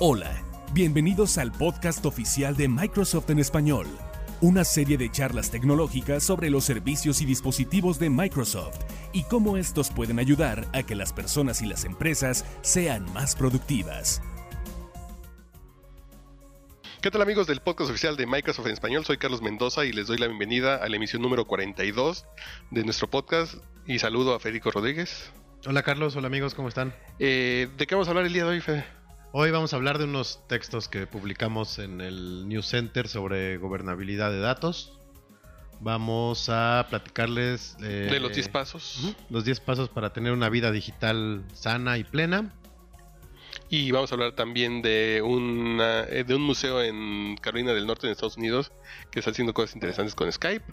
Hola, 0.00 0.42
bienvenidos 0.72 1.38
al 1.38 1.52
podcast 1.52 2.04
oficial 2.04 2.56
de 2.56 2.66
Microsoft 2.66 3.30
en 3.30 3.38
español, 3.38 3.86
una 4.40 4.64
serie 4.64 4.98
de 4.98 5.08
charlas 5.08 5.52
tecnológicas 5.52 6.24
sobre 6.24 6.50
los 6.50 6.64
servicios 6.64 7.20
y 7.20 7.24
dispositivos 7.24 8.00
de 8.00 8.10
Microsoft 8.10 8.80
y 9.12 9.22
cómo 9.22 9.56
estos 9.56 9.90
pueden 9.90 10.18
ayudar 10.18 10.66
a 10.72 10.82
que 10.82 10.96
las 10.96 11.12
personas 11.12 11.62
y 11.62 11.66
las 11.66 11.84
empresas 11.84 12.44
sean 12.62 13.04
más 13.12 13.36
productivas. 13.36 14.20
¿Qué 17.00 17.12
tal 17.12 17.22
amigos 17.22 17.46
del 17.46 17.60
podcast 17.60 17.90
oficial 17.90 18.16
de 18.16 18.26
Microsoft 18.26 18.66
en 18.66 18.72
español? 18.72 19.04
Soy 19.04 19.18
Carlos 19.18 19.42
Mendoza 19.42 19.84
y 19.84 19.92
les 19.92 20.08
doy 20.08 20.18
la 20.18 20.26
bienvenida 20.26 20.74
a 20.74 20.88
la 20.88 20.96
emisión 20.96 21.22
número 21.22 21.44
42 21.44 22.26
de 22.72 22.82
nuestro 22.82 23.08
podcast 23.08 23.54
y 23.86 24.00
saludo 24.00 24.34
a 24.34 24.40
Federico 24.40 24.72
Rodríguez. 24.72 25.32
Hola 25.64 25.84
Carlos, 25.84 26.16
hola 26.16 26.26
amigos, 26.26 26.52
¿cómo 26.52 26.66
están? 26.66 26.92
Eh, 27.20 27.68
¿De 27.76 27.86
qué 27.86 27.94
vamos 27.94 28.08
a 28.08 28.10
hablar 28.10 28.26
el 28.26 28.32
día 28.32 28.42
de 28.42 28.50
hoy, 28.50 28.60
Fede? 28.60 29.03
Hoy 29.36 29.50
vamos 29.50 29.72
a 29.72 29.76
hablar 29.76 29.98
de 29.98 30.04
unos 30.04 30.46
textos 30.46 30.86
que 30.86 31.08
publicamos 31.08 31.80
en 31.80 32.00
el 32.00 32.46
News 32.46 32.68
Center 32.68 33.08
sobre 33.08 33.56
gobernabilidad 33.56 34.30
de 34.30 34.38
datos. 34.38 34.92
Vamos 35.80 36.48
a 36.48 36.86
platicarles 36.88 37.76
eh, 37.82 38.06
de 38.12 38.20
los 38.20 38.32
10 38.32 38.48
pasos. 38.50 39.16
Los 39.30 39.44
10 39.44 39.58
pasos 39.58 39.88
para 39.88 40.12
tener 40.12 40.30
una 40.30 40.48
vida 40.50 40.70
digital 40.70 41.44
sana 41.52 41.98
y 41.98 42.04
plena. 42.04 42.54
Y 43.68 43.90
vamos 43.90 44.12
a 44.12 44.14
hablar 44.14 44.36
también 44.36 44.82
de, 44.82 45.20
una, 45.20 46.04
eh, 46.04 46.22
de 46.22 46.36
un 46.36 46.42
museo 46.42 46.80
en 46.80 47.36
Carolina 47.38 47.72
del 47.72 47.88
Norte, 47.88 48.06
en 48.06 48.12
Estados 48.12 48.36
Unidos, 48.36 48.70
que 49.10 49.18
está 49.18 49.32
haciendo 49.32 49.52
cosas 49.52 49.74
interesantes 49.74 50.14
con 50.14 50.30
Skype. 50.30 50.64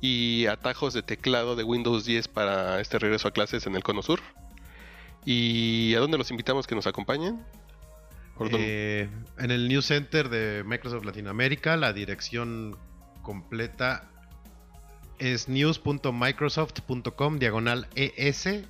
Y 0.00 0.46
atajos 0.46 0.94
de 0.94 1.02
teclado 1.02 1.56
de 1.56 1.62
Windows 1.62 2.06
10 2.06 2.28
para 2.28 2.80
este 2.80 2.98
regreso 2.98 3.28
a 3.28 3.32
clases 3.32 3.66
en 3.66 3.76
el 3.76 3.82
Cono 3.82 4.00
Sur. 4.00 4.20
¿Y 5.26 5.94
a 5.94 6.00
dónde 6.00 6.16
los 6.16 6.30
invitamos 6.30 6.66
que 6.66 6.74
nos 6.74 6.86
acompañen? 6.86 7.44
Eh, 8.40 9.08
en 9.38 9.50
el 9.50 9.68
News 9.68 9.86
Center 9.86 10.28
de 10.28 10.62
Microsoft 10.64 11.04
Latinoamérica, 11.04 11.76
la 11.76 11.92
dirección 11.92 12.76
completa 13.22 14.08
es 15.18 15.48
news.microsoft.com 15.48 17.38
diagonal 17.38 17.88
ES-XL. 17.94 18.66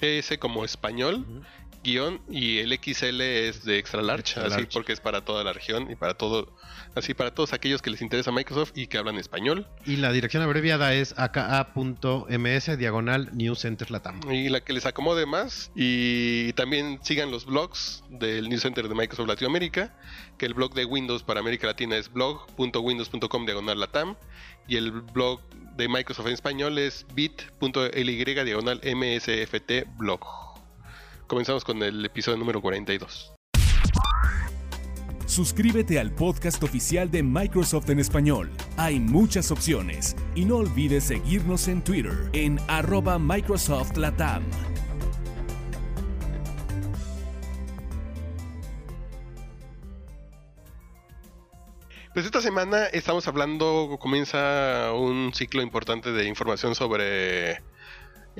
ES 0.00 0.38
como 0.38 0.64
español, 0.64 1.44
guion, 1.82 2.20
y 2.28 2.58
el 2.58 2.72
XL 2.72 3.20
es 3.20 3.64
de 3.64 3.78
extra 3.78 4.02
large, 4.02 4.40
así 4.40 4.66
porque 4.72 4.92
es 4.92 5.00
para 5.00 5.24
toda 5.24 5.44
la 5.44 5.52
región 5.52 5.90
y 5.90 5.96
para 5.96 6.14
todo 6.14 6.54
así 6.94 7.14
para 7.14 7.32
todos 7.32 7.52
aquellos 7.52 7.82
que 7.82 7.90
les 7.90 8.02
interesa 8.02 8.30
Microsoft 8.32 8.72
y 8.74 8.86
que 8.86 8.98
hablan 8.98 9.16
español. 9.16 9.66
Y 9.86 9.96
la 9.96 10.12
dirección 10.12 10.42
abreviada 10.42 10.94
es 10.94 11.14
aka.ms 11.16 12.78
diagonal 12.78 13.30
New 13.32 13.54
Center 13.54 13.90
Latam. 13.90 14.20
Y 14.30 14.48
la 14.48 14.60
que 14.60 14.72
les 14.72 14.86
acomode 14.86 15.26
más. 15.26 15.70
Y 15.74 16.52
también 16.54 16.98
sigan 17.02 17.30
los 17.30 17.46
blogs 17.46 18.04
del 18.10 18.48
New 18.48 18.58
Center 18.58 18.88
de 18.88 18.94
Microsoft 18.94 19.28
Latinoamérica, 19.28 19.94
que 20.36 20.46
el 20.46 20.54
blog 20.54 20.74
de 20.74 20.84
Windows 20.84 21.22
para 21.22 21.40
América 21.40 21.66
Latina 21.66 21.96
es 21.96 22.12
blog.windows.com 22.12 23.46
diagonal 23.46 23.80
Latam. 23.80 24.16
Y 24.66 24.76
el 24.76 24.90
blog 24.90 25.40
de 25.76 25.88
Microsoft 25.88 26.26
en 26.26 26.34
español 26.34 26.78
es 26.78 27.06
bit.ly 27.14 28.24
diagonal 28.24 28.80
msft 28.84 29.86
blog. 29.96 30.47
Comenzamos 31.28 31.62
con 31.62 31.82
el 31.82 32.06
episodio 32.06 32.38
número 32.38 32.62
42. 32.62 33.34
Suscríbete 35.26 36.00
al 36.00 36.10
podcast 36.10 36.62
oficial 36.62 37.10
de 37.10 37.22
Microsoft 37.22 37.90
en 37.90 38.00
español. 38.00 38.50
Hay 38.78 38.98
muchas 38.98 39.50
opciones 39.50 40.16
y 40.34 40.46
no 40.46 40.56
olvides 40.56 41.04
seguirnos 41.04 41.68
en 41.68 41.84
Twitter 41.84 42.30
en 42.32 42.58
arroba 42.66 43.18
Microsoft 43.18 43.98
Latam. 43.98 44.42
Pues 52.14 52.24
esta 52.24 52.40
semana 52.40 52.86
estamos 52.86 53.28
hablando, 53.28 53.98
comienza 54.00 54.94
un 54.94 55.32
ciclo 55.34 55.60
importante 55.60 56.10
de 56.10 56.26
información 56.26 56.74
sobre 56.74 57.60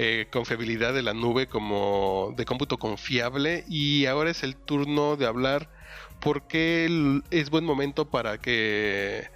eh, 0.00 0.28
confiabilidad 0.30 0.94
de 0.94 1.02
la 1.02 1.12
nube 1.12 1.48
como 1.48 2.32
de 2.36 2.44
cómputo 2.44 2.78
confiable 2.78 3.64
y 3.68 4.06
ahora 4.06 4.30
es 4.30 4.44
el 4.44 4.54
turno 4.54 5.16
de 5.16 5.26
hablar 5.26 5.70
por 6.20 6.46
qué 6.46 7.20
es 7.32 7.50
buen 7.50 7.64
momento 7.64 8.08
para 8.08 8.38
que 8.38 9.28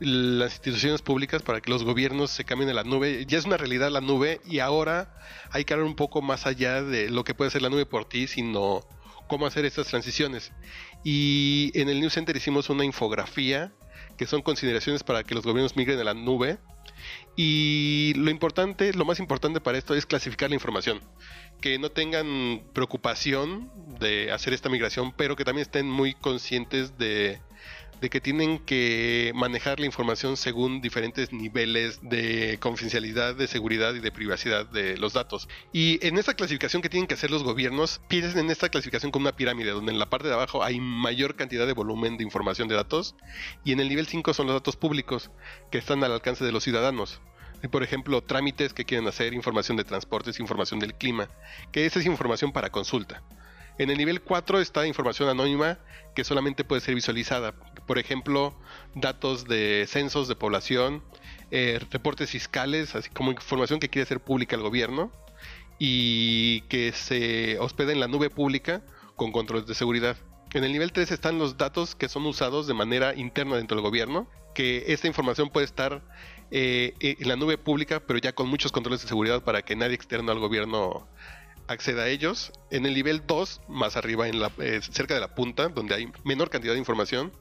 las 0.00 0.54
instituciones 0.54 1.00
públicas, 1.00 1.42
para 1.42 1.60
que 1.60 1.70
los 1.70 1.84
gobiernos 1.84 2.32
se 2.32 2.44
cambien 2.44 2.70
a 2.70 2.74
la 2.74 2.82
nube. 2.82 3.24
Ya 3.28 3.38
es 3.38 3.44
una 3.44 3.56
realidad 3.56 3.88
la 3.92 4.00
nube 4.00 4.40
y 4.44 4.58
ahora 4.58 5.14
hay 5.52 5.64
que 5.64 5.74
hablar 5.74 5.86
un 5.88 5.94
poco 5.94 6.22
más 6.22 6.44
allá 6.44 6.82
de 6.82 7.08
lo 7.08 7.22
que 7.22 7.34
puede 7.34 7.46
hacer 7.46 7.62
la 7.62 7.68
nube 7.68 7.86
por 7.86 8.08
ti, 8.08 8.26
sino 8.26 8.80
cómo 9.28 9.46
hacer 9.46 9.64
estas 9.64 9.86
transiciones. 9.86 10.50
Y 11.04 11.70
en 11.74 11.88
el 11.88 12.00
News 12.00 12.14
Center 12.14 12.36
hicimos 12.36 12.68
una 12.68 12.84
infografía 12.84 13.72
que 14.16 14.26
son 14.26 14.42
consideraciones 14.42 15.04
para 15.04 15.22
que 15.22 15.36
los 15.36 15.44
gobiernos 15.44 15.76
migren 15.76 16.00
a 16.00 16.04
la 16.04 16.14
nube. 16.14 16.58
Y 17.36 18.12
lo 18.16 18.30
importante, 18.30 18.92
lo 18.92 19.04
más 19.04 19.18
importante 19.18 19.60
para 19.60 19.78
esto 19.78 19.94
es 19.94 20.06
clasificar 20.06 20.50
la 20.50 20.56
información. 20.56 21.00
Que 21.60 21.78
no 21.78 21.90
tengan 21.90 22.62
preocupación 22.72 23.70
de 23.98 24.32
hacer 24.32 24.52
esta 24.52 24.68
migración, 24.68 25.12
pero 25.12 25.36
que 25.36 25.44
también 25.44 25.62
estén 25.62 25.88
muy 25.90 26.14
conscientes 26.14 26.98
de, 26.98 27.40
que 28.08 28.20
tienen 28.20 28.58
que 28.60 29.32
manejar 29.34 29.78
la 29.80 29.86
información 29.86 30.36
según 30.36 30.80
diferentes 30.80 31.32
niveles 31.32 31.98
de 32.02 32.56
confidencialidad, 32.60 33.34
de 33.34 33.46
seguridad 33.46 33.94
y 33.94 34.00
de 34.00 34.10
privacidad 34.10 34.64
de 34.64 34.96
los 34.96 35.12
datos. 35.12 35.48
Y 35.72 36.04
en 36.06 36.16
esta 36.16 36.34
clasificación 36.34 36.80
que 36.80 36.88
tienen 36.88 37.06
que 37.06 37.14
hacer 37.14 37.30
los 37.30 37.42
gobiernos, 37.42 38.00
piensen 38.08 38.46
en 38.46 38.50
esta 38.50 38.68
clasificación 38.70 39.12
como 39.12 39.24
una 39.24 39.36
pirámide, 39.36 39.72
donde 39.72 39.92
en 39.92 39.98
la 39.98 40.08
parte 40.08 40.28
de 40.28 40.34
abajo 40.34 40.64
hay 40.64 40.80
mayor 40.80 41.36
cantidad 41.36 41.66
de 41.66 41.74
volumen 41.74 42.16
de 42.16 42.24
información 42.24 42.68
de 42.68 42.76
datos, 42.76 43.16
y 43.64 43.72
en 43.72 43.80
el 43.80 43.88
nivel 43.88 44.06
5 44.06 44.32
son 44.32 44.46
los 44.46 44.54
datos 44.54 44.76
públicos, 44.76 45.30
que 45.70 45.78
están 45.78 46.02
al 46.02 46.12
alcance 46.12 46.44
de 46.44 46.52
los 46.52 46.64
ciudadanos 46.64 47.20
por 47.68 47.82
ejemplo, 47.82 48.22
trámites 48.22 48.72
que 48.72 48.86
quieren 48.86 49.06
hacer, 49.06 49.34
información 49.34 49.76
de 49.76 49.84
transportes, 49.84 50.40
información 50.40 50.80
del 50.80 50.94
clima, 50.94 51.28
que 51.72 51.84
esa 51.84 51.98
es 51.98 52.06
información 52.06 52.52
para 52.52 52.70
consulta. 52.70 53.22
En 53.78 53.90
el 53.90 53.98
nivel 53.98 54.20
4 54.20 54.60
está 54.60 54.86
información 54.86 55.28
anónima 55.28 55.78
que 56.14 56.24
solamente 56.24 56.64
puede 56.64 56.80
ser 56.80 56.94
visualizada. 56.94 57.54
Por 57.90 57.98
ejemplo, 57.98 58.54
datos 58.94 59.46
de 59.48 59.84
censos 59.88 60.28
de 60.28 60.36
población, 60.36 61.02
eh, 61.50 61.80
reportes 61.90 62.30
fiscales, 62.30 62.94
así 62.94 63.10
como 63.10 63.32
información 63.32 63.80
que 63.80 63.88
quiere 63.88 64.04
hacer 64.04 64.20
pública 64.20 64.54
el 64.54 64.62
gobierno 64.62 65.10
y 65.76 66.60
que 66.68 66.92
se 66.92 67.58
hospeda 67.58 67.90
en 67.90 67.98
la 67.98 68.06
nube 68.06 68.30
pública 68.30 68.80
con 69.16 69.32
controles 69.32 69.66
de 69.66 69.74
seguridad. 69.74 70.16
En 70.54 70.62
el 70.62 70.70
nivel 70.70 70.92
3 70.92 71.10
están 71.10 71.40
los 71.40 71.58
datos 71.58 71.96
que 71.96 72.08
son 72.08 72.26
usados 72.26 72.68
de 72.68 72.74
manera 72.74 73.12
interna 73.16 73.56
dentro 73.56 73.74
del 73.74 73.82
gobierno, 73.82 74.28
que 74.54 74.84
esta 74.86 75.08
información 75.08 75.50
puede 75.50 75.66
estar 75.66 76.00
eh, 76.52 76.94
en 77.00 77.26
la 77.26 77.34
nube 77.34 77.58
pública, 77.58 77.98
pero 77.98 78.20
ya 78.20 78.32
con 78.36 78.46
muchos 78.46 78.70
controles 78.70 79.02
de 79.02 79.08
seguridad 79.08 79.42
para 79.42 79.62
que 79.62 79.74
nadie 79.74 79.96
externo 79.96 80.30
al 80.30 80.38
gobierno 80.38 81.08
acceda 81.66 82.02
a 82.02 82.08
ellos. 82.08 82.52
En 82.70 82.86
el 82.86 82.94
nivel 82.94 83.26
2, 83.26 83.62
más 83.66 83.96
arriba, 83.96 84.28
en 84.28 84.38
la, 84.38 84.52
eh, 84.58 84.78
cerca 84.80 85.14
de 85.14 85.20
la 85.20 85.34
punta, 85.34 85.70
donde 85.70 85.96
hay 85.96 86.12
menor 86.22 86.50
cantidad 86.50 86.74
de 86.74 86.78
información, 86.78 87.32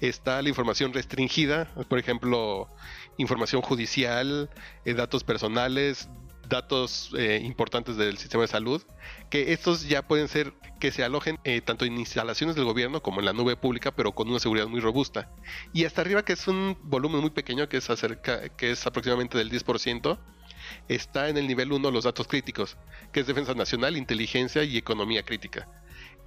está 0.00 0.42
la 0.42 0.48
información 0.48 0.92
restringida, 0.92 1.72
por 1.88 1.98
ejemplo, 1.98 2.68
información 3.16 3.62
judicial, 3.62 4.50
eh, 4.84 4.94
datos 4.94 5.24
personales, 5.24 6.08
datos 6.48 7.10
eh, 7.16 7.40
importantes 7.42 7.96
del 7.96 8.18
sistema 8.18 8.42
de 8.42 8.48
salud, 8.48 8.82
que 9.30 9.52
estos 9.52 9.88
ya 9.88 10.06
pueden 10.06 10.28
ser 10.28 10.52
que 10.80 10.92
se 10.92 11.04
alojen 11.04 11.38
eh, 11.44 11.60
tanto 11.60 11.84
en 11.84 11.98
instalaciones 11.98 12.56
del 12.56 12.64
gobierno 12.64 13.02
como 13.02 13.20
en 13.20 13.26
la 13.26 13.32
nube 13.32 13.56
pública, 13.56 13.92
pero 13.92 14.12
con 14.12 14.28
una 14.28 14.38
seguridad 14.38 14.66
muy 14.66 14.80
robusta. 14.80 15.30
Y 15.72 15.84
hasta 15.84 16.02
arriba, 16.02 16.24
que 16.24 16.34
es 16.34 16.46
un 16.46 16.76
volumen 16.82 17.20
muy 17.20 17.30
pequeño, 17.30 17.68
que 17.68 17.78
es, 17.78 17.88
acerca, 17.90 18.48
que 18.50 18.70
es 18.70 18.86
aproximadamente 18.86 19.38
del 19.38 19.50
10%, 19.50 20.18
está 20.88 21.28
en 21.28 21.38
el 21.38 21.46
nivel 21.46 21.72
1 21.72 21.90
los 21.90 22.04
datos 22.04 22.26
críticos, 22.26 22.76
que 23.12 23.20
es 23.20 23.26
defensa 23.26 23.54
nacional, 23.54 23.96
inteligencia 23.96 24.64
y 24.64 24.76
economía 24.76 25.24
crítica. 25.24 25.68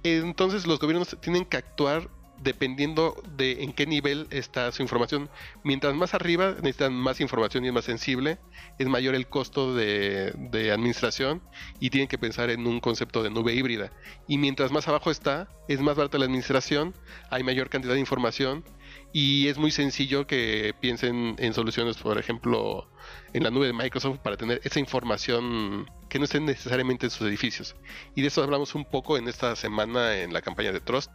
Entonces 0.02 0.66
los 0.66 0.78
gobiernos 0.78 1.16
tienen 1.20 1.44
que 1.44 1.56
actuar 1.56 2.08
dependiendo 2.40 3.20
de 3.36 3.64
en 3.64 3.72
qué 3.72 3.86
nivel 3.86 4.26
está 4.30 4.70
su 4.72 4.82
información. 4.82 5.28
Mientras 5.64 5.94
más 5.94 6.14
arriba 6.14 6.52
necesitan 6.56 6.94
más 6.94 7.20
información 7.20 7.64
y 7.64 7.68
es 7.68 7.74
más 7.74 7.84
sensible, 7.84 8.38
es 8.78 8.86
mayor 8.86 9.14
el 9.14 9.28
costo 9.28 9.74
de, 9.74 10.32
administración 10.72 11.40
y 11.80 11.90
tienen 11.90 12.08
que 12.08 12.18
pensar 12.18 12.50
en 12.50 12.66
un 12.66 12.80
concepto 12.80 13.22
de 13.22 13.30
nube 13.30 13.54
híbrida. 13.54 13.92
Y 14.26 14.38
mientras 14.38 14.70
más 14.70 14.86
abajo 14.88 15.10
está, 15.10 15.48
es 15.68 15.80
más 15.80 15.96
barata 15.96 16.18
la 16.18 16.26
administración, 16.26 16.94
hay 17.30 17.42
mayor 17.42 17.68
cantidad 17.70 17.94
de 17.94 18.00
información 18.00 18.64
y 19.12 19.48
es 19.48 19.58
muy 19.58 19.70
sencillo 19.70 20.26
que 20.26 20.74
piensen 20.80 21.36
en 21.38 21.54
soluciones, 21.54 21.96
por 21.96 22.18
ejemplo, 22.18 22.88
en 23.32 23.42
la 23.42 23.50
nube 23.50 23.66
de 23.66 23.72
Microsoft 23.72 24.18
para 24.18 24.36
tener 24.36 24.60
esa 24.64 24.80
información 24.80 25.90
que 26.08 26.18
no 26.18 26.24
esté 26.24 26.40
necesariamente 26.40 27.06
en 27.06 27.10
sus 27.10 27.26
edificios. 27.26 27.74
Y 28.14 28.22
de 28.22 28.28
eso 28.28 28.42
hablamos 28.42 28.74
un 28.74 28.84
poco 28.84 29.16
en 29.16 29.28
esta 29.28 29.56
semana 29.56 30.18
en 30.18 30.32
la 30.32 30.42
campaña 30.42 30.72
de 30.72 30.80
Trust, 30.80 31.10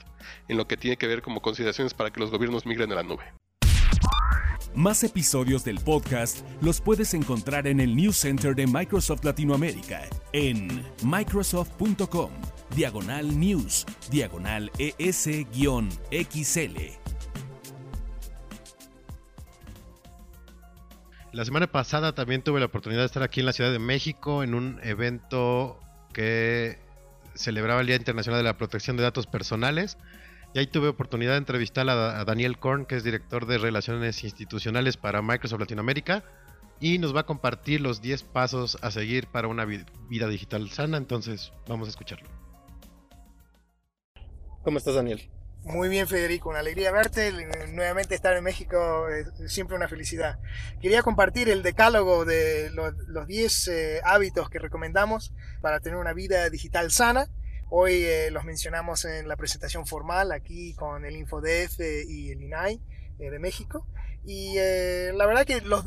en 0.47 0.57
lo 0.57 0.67
que 0.67 0.77
tiene 0.77 0.97
que 0.97 1.07
ver 1.07 1.21
como 1.21 1.41
consideraciones 1.41 1.93
para 1.93 2.11
que 2.11 2.19
los 2.19 2.31
gobiernos 2.31 2.65
migren 2.65 2.91
a 2.91 2.95
la 2.95 3.03
nube. 3.03 3.23
Más 4.75 5.03
episodios 5.03 5.63
del 5.63 5.79
podcast 5.79 6.39
los 6.61 6.81
puedes 6.81 7.13
encontrar 7.13 7.67
en 7.67 7.79
el 7.79 7.95
News 7.95 8.17
Center 8.17 8.55
de 8.55 8.65
Microsoft 8.65 9.23
Latinoamérica 9.23 10.01
en 10.31 10.83
microsoft.com 11.03 12.31
diagonal 12.75 13.39
news, 13.39 13.85
diagonal 14.09 14.71
ES-XL. 14.79 15.43
La 21.33 21.43
semana 21.45 21.65
pasada 21.65 22.13
también 22.13 22.43
tuve 22.43 22.59
la 22.59 22.67
oportunidad 22.67 23.01
de 23.01 23.07
estar 23.07 23.23
aquí 23.23 23.39
en 23.39 23.47
la 23.47 23.53
Ciudad 23.53 23.71
de 23.71 23.79
México 23.79 24.43
en 24.43 24.53
un 24.53 24.79
evento 24.83 25.79
que 26.13 26.77
celebraba 27.33 27.81
el 27.81 27.87
Día 27.87 27.95
Internacional 27.95 28.39
de 28.39 28.43
la 28.43 28.55
Protección 28.55 28.97
de 28.97 29.03
Datos 29.03 29.25
Personales. 29.25 29.97
Y 30.53 30.59
ahí 30.59 30.67
tuve 30.67 30.89
oportunidad 30.89 31.31
de 31.31 31.39
entrevistar 31.39 31.89
a, 31.89 32.23
Daniel 32.23 32.59
Korn, 32.59 32.85
que 32.85 32.97
es 32.97 33.03
director 33.03 33.47
de 33.47 33.57
Relaciones 33.57 34.23
Institucionales 34.23 34.95
para 34.95 35.23
Microsoft 35.23 35.61
Latinoamérica, 35.61 36.23
y 36.79 36.99
nos 36.99 37.15
va 37.15 37.21
a 37.21 37.25
compartir 37.25 37.81
los 37.81 37.99
10 37.99 38.21
pasos 38.25 38.77
a 38.83 38.91
seguir 38.91 39.25
para 39.25 39.47
una 39.47 39.65
vida 39.65 40.27
digital 40.27 40.69
sana. 40.69 40.97
Entonces, 40.97 41.51
vamos 41.67 41.87
a 41.87 41.89
escucharlo. 41.89 42.29
¿Cómo 44.61 44.77
estás, 44.77 44.93
Daniel? 44.93 45.32
Muy 45.65 45.87
bien, 45.87 46.07
Federico, 46.07 46.49
una 46.49 46.59
alegría 46.59 46.91
verte. 46.91 47.31
Nuevamente 47.71 48.15
estar 48.15 48.35
en 48.35 48.43
México 48.43 49.07
es 49.07 49.49
siempre 49.51 49.77
una 49.77 49.87
felicidad. 49.87 50.39
Quería 50.81 51.03
compartir 51.03 51.47
el 51.47 51.63
decálogo 51.63 52.25
de 52.25 52.69
los 52.71 53.27
10 53.27 53.67
eh, 53.69 54.01
hábitos 54.03 54.49
que 54.49 54.59
recomendamos 54.59 55.33
para 55.61 55.79
tener 55.79 55.97
una 55.97 56.11
vida 56.11 56.49
digital 56.49 56.91
sana. 56.91 57.29
Hoy 57.69 58.03
eh, 58.03 58.29
los 58.29 58.43
mencionamos 58.43 59.05
en 59.05 59.29
la 59.29 59.37
presentación 59.37 59.87
formal 59.87 60.33
aquí 60.33 60.73
con 60.75 61.05
el 61.05 61.15
InfoDef 61.15 61.79
y 61.79 62.31
el 62.31 62.43
INAI 62.43 62.81
eh, 63.19 63.29
de 63.29 63.39
México. 63.39 63.87
Y 64.25 64.55
la 64.55 65.25
verdad 65.25 65.45
que 65.45 65.61
los, 65.61 65.85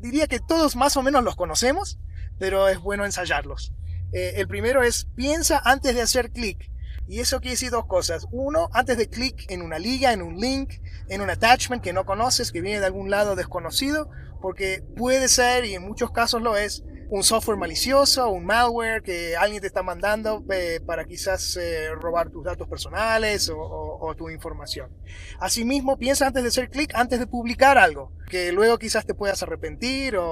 diría 0.00 0.26
que 0.26 0.40
todos 0.40 0.74
más 0.74 0.96
o 0.96 1.04
menos 1.04 1.22
los 1.22 1.36
conocemos, 1.36 2.00
pero 2.38 2.68
es 2.68 2.78
bueno 2.78 3.04
ensayarlos. 3.04 3.72
el 4.12 4.48
primero 4.48 4.82
es 4.82 5.06
piensa 5.14 5.60
antes 5.64 5.94
de 5.94 6.02
hacer 6.02 6.30
clic. 6.32 6.68
Y 7.08 7.20
eso 7.20 7.40
quiere 7.40 7.52
decir 7.52 7.70
dos 7.70 7.86
cosas. 7.86 8.26
Uno, 8.30 8.68
antes 8.72 8.98
de 8.98 9.08
clic 9.08 9.50
en 9.50 9.62
una 9.62 9.78
liga, 9.78 10.12
en 10.12 10.22
un 10.22 10.36
link, 10.36 10.74
en 11.08 11.22
un 11.22 11.30
attachment 11.30 11.82
que 11.82 11.94
no 11.94 12.04
conoces, 12.04 12.52
que 12.52 12.60
viene 12.60 12.80
de 12.80 12.86
algún 12.86 13.10
lado 13.10 13.34
desconocido, 13.34 14.10
porque 14.42 14.84
puede 14.96 15.28
ser, 15.28 15.64
y 15.64 15.74
en 15.74 15.82
muchos 15.82 16.10
casos 16.10 16.42
lo 16.42 16.56
es, 16.56 16.84
un 17.10 17.22
software 17.22 17.56
malicioso, 17.56 18.28
un 18.28 18.44
malware 18.44 19.02
que 19.02 19.34
alguien 19.36 19.62
te 19.62 19.66
está 19.66 19.82
mandando 19.82 20.44
eh, 20.50 20.80
para 20.84 21.06
quizás 21.06 21.56
eh, 21.56 21.88
robar 21.94 22.28
tus 22.28 22.44
datos 22.44 22.68
personales 22.68 23.50
o, 23.50 24.14
tu 24.16 24.28
información. 24.30 24.90
Asimismo, 25.38 25.96
piensa 25.96 26.26
antes 26.26 26.42
de 26.42 26.48
hacer 26.48 26.70
clic, 26.70 26.92
antes 26.94 27.18
de 27.18 27.26
publicar 27.26 27.78
algo, 27.78 28.12
que 28.28 28.52
luego 28.52 28.78
quizás 28.78 29.06
te 29.06 29.14
puedas 29.14 29.42
arrepentir 29.42 30.16
o, 30.16 30.24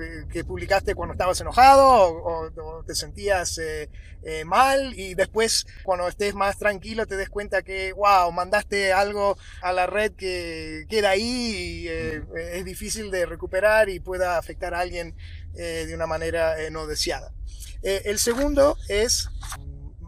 eh, 0.00 0.26
que 0.30 0.44
publicaste 0.44 0.94
cuando 0.94 1.14
estabas 1.14 1.40
enojado 1.40 1.84
o, 1.86 2.84
te 2.86 2.94
sentías 2.94 3.60
mal 4.46 4.98
y 4.98 5.14
después 5.14 5.66
cuando 5.82 6.08
estés 6.08 6.34
más 6.34 6.58
tranquilo 6.58 7.06
te 7.06 7.16
des 7.16 7.28
cuenta 7.28 7.62
que, 7.62 7.92
wow, 7.92 8.32
mandaste 8.32 8.92
algo 8.92 9.36
a 9.60 9.72
la 9.72 9.86
red 9.86 10.12
que 10.12 10.86
queda 10.88 11.10
ahí 11.10 11.84
y 11.84 11.88
es 11.88 12.64
difícil 12.64 13.10
de 13.10 13.26
recuperar 13.26 13.88
y 13.88 14.00
pueda 14.00 14.38
afectar 14.38 14.74
a 14.74 14.80
alguien 14.80 15.14
eh, 15.56 15.84
de 15.86 15.94
una 15.94 16.06
manera 16.06 16.60
eh, 16.60 16.70
no 16.70 16.86
deseada. 16.86 17.32
Eh, 17.82 18.02
el 18.06 18.18
segundo 18.18 18.76
es 18.88 19.28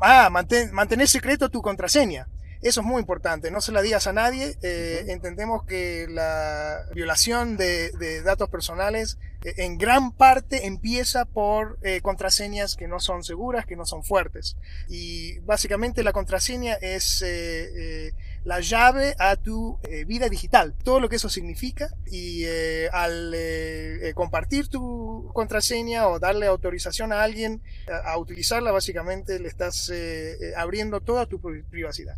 ah, 0.01 0.29
mantener 0.31 1.09
secreto 1.09 1.51
tu 1.51 1.63
contraseña. 1.63 2.29
Eso 2.63 2.81
es 2.81 2.87
muy 2.87 3.01
importante, 3.01 3.51
no 3.53 3.61
se 3.61 3.71
la 3.71 3.81
digas 3.81 4.09
a 4.09 4.13
nadie. 4.13 4.57
entendemos 4.63 5.65
que 5.65 6.07
la 6.09 6.87
violación 6.95 7.57
de, 7.57 7.93
de 7.93 8.23
datos 8.23 8.49
personales 8.49 9.19
en 9.57 9.79
gran 9.79 10.13
parte 10.13 10.67
empieza 10.67 11.25
por 11.25 11.79
contraseñas 12.03 12.77
que 12.77 12.89
no 12.89 13.01
son 13.01 13.23
seguras, 13.23 13.67
que 13.67 13.77
no 13.77 13.87
son 13.87 14.03
fuertes. 14.03 14.57
Y 14.89 15.39
básicamente 15.41 16.03
la 16.03 16.13
contraseña 16.13 16.75
es 16.75 17.23
la 18.47 18.61
llave 18.61 19.17
a 19.19 19.35
tu 19.35 19.81
eh, 19.83 20.05
vida 20.05 20.29
digital, 20.29 20.73
todo 20.85 21.01
lo 21.01 21.09
que 21.09 21.17
eso 21.17 21.29
significa. 21.29 21.91
Y 22.07 22.45
eh, 22.45 22.89
al 22.93 23.33
eh, 23.35 24.13
compartir 24.15 24.69
tu 24.69 25.29
contraseña 25.35 26.07
o 26.07 26.21
darle 26.21 26.47
autorización 26.47 27.13
a 27.13 27.25
alguien 27.25 27.61
a, 28.05 28.17
utilizarla, 28.19 28.71
básicamente 28.71 29.41
le 29.41 29.49
estás 29.49 29.93
abriendo 30.57 31.01
toda 31.01 31.27
tu 31.27 31.41
privacidad. 31.41 32.17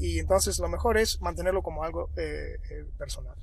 Y 0.00 0.18
entonces 0.18 0.58
lo 0.58 0.68
mejor 0.68 0.98
es 0.98 1.20
mantenerlo 1.20 1.62
como 1.62 1.84
algo 1.84 2.10
personal. 2.98 3.34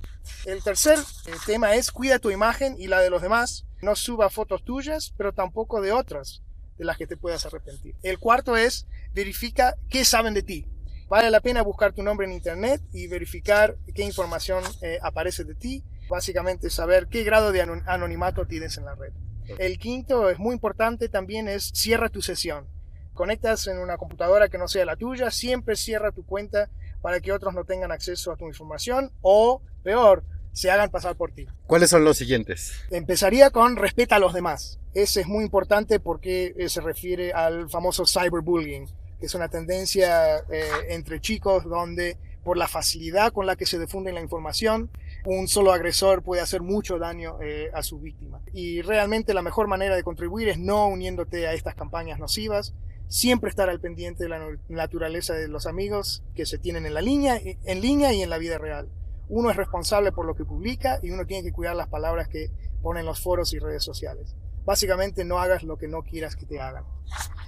El 0.46 0.62
tercer 0.62 0.98
tema 1.46 1.74
es 1.74 1.90
cuida 1.90 2.18
tu 2.18 2.30
imagen 2.30 2.74
y 2.78 2.86
la 2.86 3.00
de 3.00 3.10
los 3.10 3.22
demás. 3.22 3.66
No 3.82 3.96
suba 3.96 4.30
fotos 4.30 4.64
tuyas, 4.64 5.12
pero 5.16 5.32
tampoco 5.32 5.80
de 5.80 5.92
otras 5.92 6.42
de 6.78 6.84
las 6.84 6.96
que 6.96 7.06
te 7.06 7.16
puedas 7.16 7.44
arrepentir. 7.46 7.94
El 8.02 8.18
cuarto 8.18 8.56
es 8.56 8.86
verifica 9.14 9.76
qué 9.88 10.04
saben 10.04 10.34
de 10.34 10.42
ti. 10.42 10.66
Vale 11.08 11.30
la 11.30 11.40
pena 11.40 11.62
buscar 11.62 11.92
tu 11.92 12.02
nombre 12.02 12.26
en 12.26 12.32
internet 12.32 12.80
y 12.92 13.06
verificar 13.06 13.76
qué 13.94 14.02
información 14.02 14.64
eh, 14.80 14.98
aparece 15.02 15.44
de 15.44 15.54
ti. 15.54 15.84
Básicamente 16.08 16.70
saber 16.70 17.08
qué 17.08 17.22
grado 17.22 17.52
de 17.52 17.60
anonimato 17.60 18.46
tienes 18.46 18.78
en 18.78 18.86
la 18.86 18.94
red. 18.94 19.12
El 19.58 19.78
quinto 19.78 20.30
es 20.30 20.38
muy 20.38 20.54
importante 20.54 21.08
también 21.08 21.48
es 21.48 21.70
cierra 21.74 22.08
tu 22.08 22.22
sesión. 22.22 22.66
Conectas 23.14 23.66
en 23.66 23.78
una 23.78 23.96
computadora 23.96 24.48
que 24.48 24.58
no 24.58 24.68
sea 24.68 24.84
la 24.84 24.96
tuya, 24.96 25.30
siempre 25.30 25.76
cierra 25.76 26.12
tu 26.12 26.24
cuenta 26.24 26.70
para 27.00 27.20
que 27.20 27.32
otros 27.32 27.54
no 27.54 27.64
tengan 27.64 27.92
acceso 27.92 28.32
a 28.32 28.36
tu 28.36 28.46
información 28.46 29.10
o, 29.20 29.60
peor, 29.82 30.24
se 30.52 30.70
hagan 30.70 30.90
pasar 30.90 31.16
por 31.16 31.32
ti. 31.32 31.46
¿Cuáles 31.66 31.90
son 31.90 32.04
los 32.04 32.16
siguientes? 32.16 32.74
Empezaría 32.90 33.50
con 33.50 33.76
respeta 33.76 34.16
a 34.16 34.18
los 34.18 34.34
demás. 34.34 34.78
Ese 34.94 35.22
es 35.22 35.26
muy 35.26 35.44
importante 35.44 36.00
porque 36.00 36.54
eh, 36.56 36.68
se 36.68 36.80
refiere 36.80 37.32
al 37.32 37.68
famoso 37.70 38.04
cyberbullying 38.06 38.86
es 39.22 39.34
una 39.34 39.48
tendencia 39.48 40.38
eh, 40.50 40.64
entre 40.88 41.20
chicos 41.20 41.64
donde 41.64 42.18
por 42.44 42.56
la 42.56 42.66
facilidad 42.66 43.32
con 43.32 43.46
la 43.46 43.54
que 43.54 43.66
se 43.66 43.78
difunde 43.78 44.12
la 44.12 44.20
información, 44.20 44.90
un 45.24 45.46
solo 45.46 45.72
agresor 45.72 46.24
puede 46.24 46.42
hacer 46.42 46.60
mucho 46.60 46.98
daño 46.98 47.38
eh, 47.40 47.70
a 47.72 47.84
su 47.84 48.00
víctima. 48.00 48.40
Y 48.52 48.82
realmente 48.82 49.32
la 49.32 49.42
mejor 49.42 49.68
manera 49.68 49.94
de 49.94 50.02
contribuir 50.02 50.48
es 50.48 50.58
no 50.58 50.88
uniéndote 50.88 51.46
a 51.46 51.52
estas 51.52 51.76
campañas 51.76 52.18
nocivas, 52.18 52.74
siempre 53.12 53.50
estar 53.50 53.68
al 53.68 53.78
pendiente 53.78 54.24
de 54.24 54.30
la 54.30 54.40
naturaleza 54.70 55.34
de 55.34 55.46
los 55.46 55.66
amigos 55.66 56.24
que 56.34 56.46
se 56.46 56.56
tienen 56.56 56.86
en 56.86 56.94
la 56.94 57.02
línea, 57.02 57.38
en 57.38 57.80
línea 57.82 58.14
y 58.14 58.22
en 58.22 58.30
la 58.30 58.38
vida 58.38 58.56
real. 58.56 58.88
Uno 59.28 59.50
es 59.50 59.56
responsable 59.56 60.12
por 60.12 60.24
lo 60.24 60.34
que 60.34 60.46
publica 60.46 60.98
y 61.02 61.10
uno 61.10 61.26
tiene 61.26 61.42
que 61.42 61.52
cuidar 61.52 61.76
las 61.76 61.88
palabras 61.88 62.28
que 62.28 62.50
pone 62.80 63.00
en 63.00 63.06
los 63.06 63.20
foros 63.20 63.52
y 63.52 63.58
redes 63.58 63.84
sociales. 63.84 64.34
Básicamente 64.64 65.26
no 65.26 65.40
hagas 65.40 65.62
lo 65.62 65.76
que 65.76 65.88
no 65.88 66.04
quieras 66.04 66.36
que 66.36 66.46
te 66.46 66.58
hagan. 66.58 66.84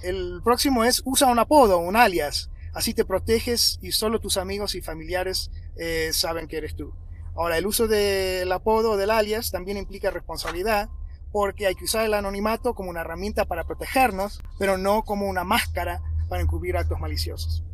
El 0.02 0.42
próximo 0.44 0.84
es 0.84 1.00
usa 1.06 1.28
un 1.28 1.38
apodo, 1.38 1.78
un 1.78 1.96
alias. 1.96 2.50
Así 2.74 2.92
te 2.92 3.06
proteges 3.06 3.78
y 3.80 3.92
solo 3.92 4.20
tus 4.20 4.36
amigos 4.36 4.74
y 4.74 4.82
familiares 4.82 5.50
eh, 5.76 6.10
saben 6.12 6.46
que 6.46 6.58
eres 6.58 6.76
tú. 6.76 6.92
Ahora, 7.36 7.56
el 7.56 7.66
uso 7.66 7.88
del 7.88 8.52
apodo 8.52 8.92
o 8.92 8.96
del 8.98 9.10
alias 9.10 9.50
también 9.50 9.78
implica 9.78 10.10
responsabilidad 10.10 10.90
porque 11.34 11.66
hay 11.66 11.74
que 11.74 11.86
usar 11.86 12.04
el 12.04 12.14
anonimato 12.14 12.74
como 12.74 12.90
una 12.90 13.00
herramienta 13.00 13.44
para 13.44 13.64
protegernos, 13.64 14.40
pero 14.56 14.78
no 14.78 15.02
como 15.02 15.26
una 15.26 15.42
máscara 15.42 16.00
para 16.28 16.40
encubrir 16.40 16.76
actos 16.76 17.00
maliciosos. 17.00 17.64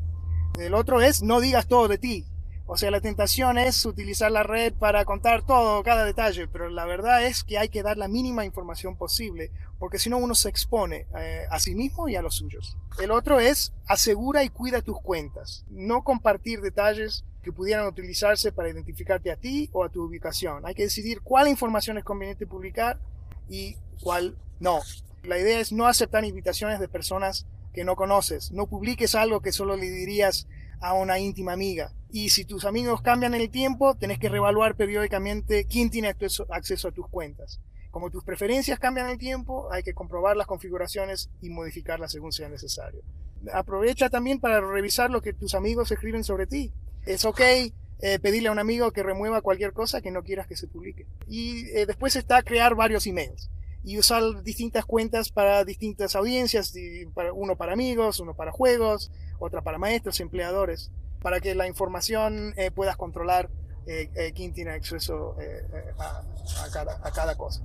El 0.58 0.72
otro 0.72 1.02
es 1.02 1.22
no 1.22 1.40
digas 1.40 1.68
todo 1.68 1.86
de 1.86 1.98
ti. 1.98 2.24
O 2.64 2.78
sea, 2.78 2.90
la 2.90 3.02
tentación 3.02 3.58
es 3.58 3.84
utilizar 3.84 4.30
la 4.30 4.44
red 4.44 4.72
para 4.72 5.04
contar 5.04 5.44
todo, 5.44 5.82
cada 5.82 6.06
detalle, 6.06 6.48
pero 6.48 6.70
la 6.70 6.86
verdad 6.86 7.22
es 7.26 7.44
que 7.44 7.58
hay 7.58 7.68
que 7.68 7.82
dar 7.82 7.98
la 7.98 8.08
mínima 8.08 8.46
información 8.46 8.96
posible, 8.96 9.52
porque 9.78 9.98
si 9.98 10.08
no 10.08 10.16
uno 10.16 10.34
se 10.34 10.48
expone 10.48 11.06
eh, 11.18 11.44
a 11.50 11.60
sí 11.60 11.74
mismo 11.74 12.08
y 12.08 12.16
a 12.16 12.22
los 12.22 12.36
suyos. 12.36 12.78
El 12.98 13.10
otro 13.10 13.40
es 13.40 13.74
asegura 13.86 14.42
y 14.42 14.48
cuida 14.48 14.80
tus 14.80 15.02
cuentas, 15.02 15.66
no 15.68 16.02
compartir 16.02 16.62
detalles 16.62 17.26
que 17.42 17.52
pudieran 17.52 17.86
utilizarse 17.86 18.52
para 18.52 18.70
identificarte 18.70 19.30
a 19.30 19.36
ti 19.36 19.68
o 19.72 19.84
a 19.84 19.90
tu 19.90 20.02
ubicación. 20.02 20.64
Hay 20.64 20.74
que 20.74 20.84
decidir 20.84 21.20
cuál 21.20 21.46
información 21.46 21.98
es 21.98 22.04
conveniente 22.04 22.46
publicar 22.46 22.98
y 23.50 23.76
cuál 24.02 24.38
no. 24.60 24.80
La 25.24 25.38
idea 25.38 25.60
es 25.60 25.72
no 25.72 25.86
aceptar 25.86 26.24
invitaciones 26.24 26.80
de 26.80 26.88
personas 26.88 27.46
que 27.74 27.84
no 27.84 27.96
conoces. 27.96 28.52
No 28.52 28.66
publiques 28.66 29.14
algo 29.14 29.40
que 29.40 29.52
solo 29.52 29.76
le 29.76 29.90
dirías 29.90 30.46
a 30.80 30.94
una 30.94 31.18
íntima 31.18 31.52
amiga. 31.52 31.92
Y 32.10 32.30
si 32.30 32.44
tus 32.44 32.64
amigos 32.64 33.02
cambian 33.02 33.34
el 33.34 33.50
tiempo, 33.50 33.96
tenés 33.96 34.18
que 34.18 34.30
reevaluar 34.30 34.76
periódicamente 34.76 35.66
quién 35.66 35.90
tiene 35.90 36.08
acceso 36.08 36.88
a 36.88 36.92
tus 36.92 37.06
cuentas. 37.08 37.60
Como 37.90 38.10
tus 38.10 38.24
preferencias 38.24 38.78
cambian 38.78 39.10
el 39.10 39.18
tiempo, 39.18 39.70
hay 39.72 39.82
que 39.82 39.94
comprobar 39.94 40.36
las 40.36 40.46
configuraciones 40.46 41.28
y 41.42 41.50
modificarlas 41.50 42.12
según 42.12 42.32
sea 42.32 42.48
necesario. 42.48 43.02
Aprovecha 43.52 44.08
también 44.08 44.38
para 44.38 44.60
revisar 44.60 45.10
lo 45.10 45.20
que 45.20 45.32
tus 45.32 45.54
amigos 45.54 45.90
escriben 45.90 46.24
sobre 46.24 46.46
ti. 46.46 46.72
Es 47.04 47.24
ok 47.24 47.40
eh, 48.02 48.18
pedirle 48.18 48.48
a 48.48 48.52
un 48.52 48.58
amigo 48.58 48.90
que 48.92 49.02
remueva 49.02 49.42
cualquier 49.42 49.72
cosa 49.72 50.00
que 50.00 50.10
no 50.10 50.22
quieras 50.22 50.46
que 50.46 50.56
se 50.56 50.66
publique. 50.66 51.06
Y 51.28 51.66
eh, 51.76 51.86
después 51.86 52.16
está 52.16 52.42
crear 52.42 52.74
varios 52.74 53.06
emails 53.06 53.50
y 53.82 53.98
usar 53.98 54.42
distintas 54.42 54.84
cuentas 54.84 55.30
para 55.30 55.64
distintas 55.64 56.14
audiencias, 56.14 56.74
uno 57.34 57.56
para 57.56 57.72
amigos, 57.72 58.20
uno 58.20 58.34
para 58.34 58.52
juegos, 58.52 59.10
otra 59.38 59.62
para 59.62 59.78
maestros, 59.78 60.20
empleadores, 60.20 60.90
para 61.22 61.40
que 61.40 61.54
la 61.54 61.66
información 61.66 62.52
eh, 62.56 62.70
puedas 62.70 62.96
controlar 62.96 63.50
eh, 63.86 64.10
eh, 64.14 64.32
quién 64.34 64.52
tiene 64.52 64.72
acceso 64.72 65.36
a, 65.98 67.10
cada, 67.12 67.36
cosa. 67.36 67.64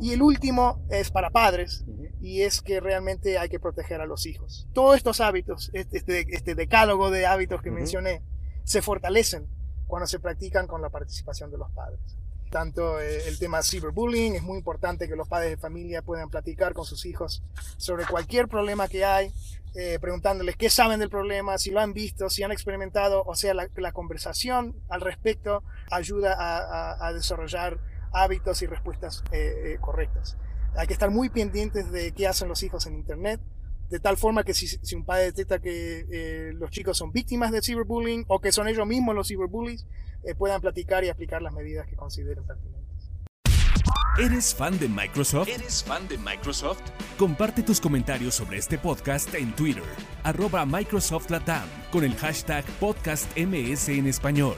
Y 0.00 0.12
el 0.12 0.22
último 0.22 0.84
es 0.90 1.10
para 1.10 1.30
padres 1.30 1.84
y 2.20 2.42
es 2.42 2.60
que 2.60 2.80
realmente 2.80 3.38
hay 3.38 3.48
que 3.48 3.60
proteger 3.60 4.00
a 4.00 4.06
los 4.06 4.26
hijos. 4.26 4.66
Todos 4.72 4.96
estos 4.96 5.20
hábitos, 5.20 5.70
este, 5.74 5.98
este, 5.98 6.26
este 6.30 6.54
decálogo 6.54 7.10
de 7.10 7.26
hábitos 7.26 7.62
que 7.62 7.70
mencioné, 7.70 8.22
se 8.64 8.82
fortalecen 8.82 9.46
cuando 9.92 10.06
se 10.06 10.20
practican 10.20 10.66
con 10.66 10.80
la 10.80 10.88
participación 10.88 11.50
de 11.50 11.58
los 11.58 11.70
padres. 11.72 12.00
Tanto 12.50 12.98
eh, 12.98 13.28
el 13.28 13.38
tema 13.38 13.62
cyberbullying, 13.62 14.36
es 14.36 14.42
muy 14.42 14.56
importante 14.56 15.06
que 15.06 15.14
los 15.16 15.28
padres 15.28 15.50
de 15.50 15.56
familia 15.58 16.00
puedan 16.00 16.30
platicar 16.30 16.72
con 16.72 16.86
sus 16.86 17.04
hijos 17.04 17.42
sobre 17.76 18.06
cualquier 18.06 18.48
problema 18.48 18.88
que 18.88 19.04
hay, 19.04 19.34
eh, 19.74 19.98
preguntándoles 20.00 20.56
qué 20.56 20.70
saben 20.70 20.98
del 20.98 21.10
problema, 21.10 21.58
si 21.58 21.70
lo 21.72 21.80
han 21.80 21.92
visto, 21.92 22.30
si 22.30 22.42
han 22.42 22.52
experimentado, 22.52 23.22
o 23.26 23.34
sea, 23.34 23.52
la, 23.52 23.92
conversación 23.92 24.74
al 24.88 25.02
respecto 25.02 25.62
ayuda 25.90 26.36
a, 26.38 27.12
desarrollar 27.12 27.78
hábitos 28.14 28.62
y 28.62 28.66
respuestas 28.66 29.22
eh, 29.30 29.76
correctas. 29.82 30.38
Hay 30.74 30.86
que 30.86 30.94
estar 30.94 31.10
muy 31.10 31.28
pendientes 31.28 31.92
de 31.92 32.12
qué 32.12 32.26
hacen 32.26 32.48
los 32.48 32.62
hijos 32.62 32.86
en 32.86 32.94
Internet, 32.94 33.42
de 33.92 34.00
tal 34.00 34.16
forma 34.16 34.42
que 34.42 34.54
si, 34.54 34.96
un 34.96 35.04
padre 35.04 35.24
detecta 35.24 35.58
que 35.60 36.50
los 36.54 36.70
chicos 36.70 36.96
son 36.96 37.12
víctimas 37.12 37.52
de 37.52 37.60
cyberbullying 37.60 38.24
o 38.26 38.40
que 38.40 38.50
son 38.50 38.66
ellos 38.66 38.86
mismos 38.86 39.14
los 39.14 39.28
cyberbullies, 39.28 39.86
eh, 40.24 40.34
puedan 40.34 40.62
platicar 40.62 41.04
y 41.04 41.10
aplicar 41.10 41.42
las 41.42 41.52
medidas 41.52 41.86
que 41.86 41.94
consideren 41.94 42.42
pertinentes. 42.46 42.80
¿Eres 44.18 44.54
fan 44.54 44.78
de 44.78 44.88
Microsoft? 44.88 45.48
¿Eres 45.48 45.84
fan 45.84 46.08
de 46.08 46.16
Microsoft? 46.16 46.80
Comparte 47.18 47.62
tus 47.62 47.82
comentarios 47.82 48.34
sobre 48.34 48.56
este 48.56 48.78
podcast 48.78 49.34
en 49.34 49.54
Twitter, 49.54 49.84
arroba 50.22 50.64
Microsoft 50.64 51.28
Latam, 51.28 51.68
con 51.90 52.02
el 52.02 52.14
hashtag 52.16 52.64
podcastms 52.80 53.88
en 53.90 54.06
español. 54.06 54.56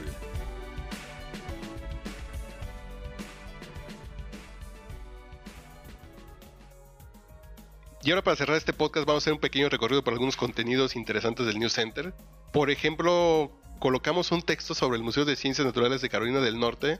Y 8.05 8.11
ahora 8.11 8.23
para 8.23 8.37
cerrar 8.37 8.55
este 8.55 8.71
podcast 8.71 9.07
vamos 9.07 9.23
a 9.23 9.23
hacer 9.23 9.33
un 9.33 9.39
pequeño 9.39 9.67
recorrido 9.67 10.03
por 10.03 10.13
algunos 10.13 10.37
contenidos 10.37 10.95
interesantes 10.95 11.47
del 11.47 11.57
News 11.57 11.73
Center. 11.73 12.13
Por 12.53 12.69
ejemplo, 12.69 13.51
colocamos 13.79 14.31
un 14.31 14.43
texto 14.43 14.75
sobre 14.75 14.97
el 14.97 15.03
Museo 15.03 15.25
de 15.25 15.35
Ciencias 15.35 15.65
Naturales 15.65 16.01
de 16.01 16.09
Carolina 16.09 16.39
del 16.39 16.59
Norte, 16.59 16.99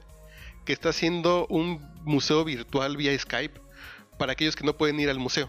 que 0.65 0.74
está 0.74 0.89
haciendo 0.89 1.45
un 1.45 1.79
museo 2.05 2.43
virtual 2.43 2.97
vía 2.97 3.15
Skype 3.19 3.62
para 4.17 4.31
aquellos 4.31 4.55
que 4.55 4.63
no 4.63 4.77
pueden 4.77 5.00
ir 5.00 5.12
al 5.12 5.19
museo. 5.19 5.47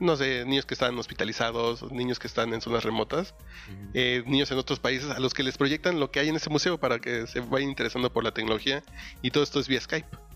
No 0.00 0.16
sé, 0.16 0.44
niños 0.44 0.66
que 0.66 0.74
están 0.74 0.98
hospitalizados, 0.98 1.90
niños 1.90 2.18
que 2.18 2.26
están 2.26 2.52
en 2.52 2.60
zonas 2.60 2.84
remotas, 2.84 3.34
eh, 3.94 4.22
niños 4.26 4.50
en 4.50 4.58
otros 4.58 4.80
países, 4.80 5.08
a 5.08 5.18
los 5.18 5.32
que 5.32 5.44
les 5.44 5.56
proyectan 5.56 5.98
lo 5.98 6.10
que 6.10 6.20
hay 6.20 6.28
en 6.28 6.36
ese 6.36 6.50
museo 6.50 6.78
para 6.78 6.98
que 6.98 7.26
se 7.26 7.40
vayan 7.40 7.70
interesando 7.70 8.12
por 8.12 8.22
la 8.22 8.32
tecnología. 8.32 8.82
Y 9.22 9.30
todo 9.30 9.44
esto 9.44 9.60
es 9.60 9.66
vía 9.66 9.80
Skype. 9.80 10.33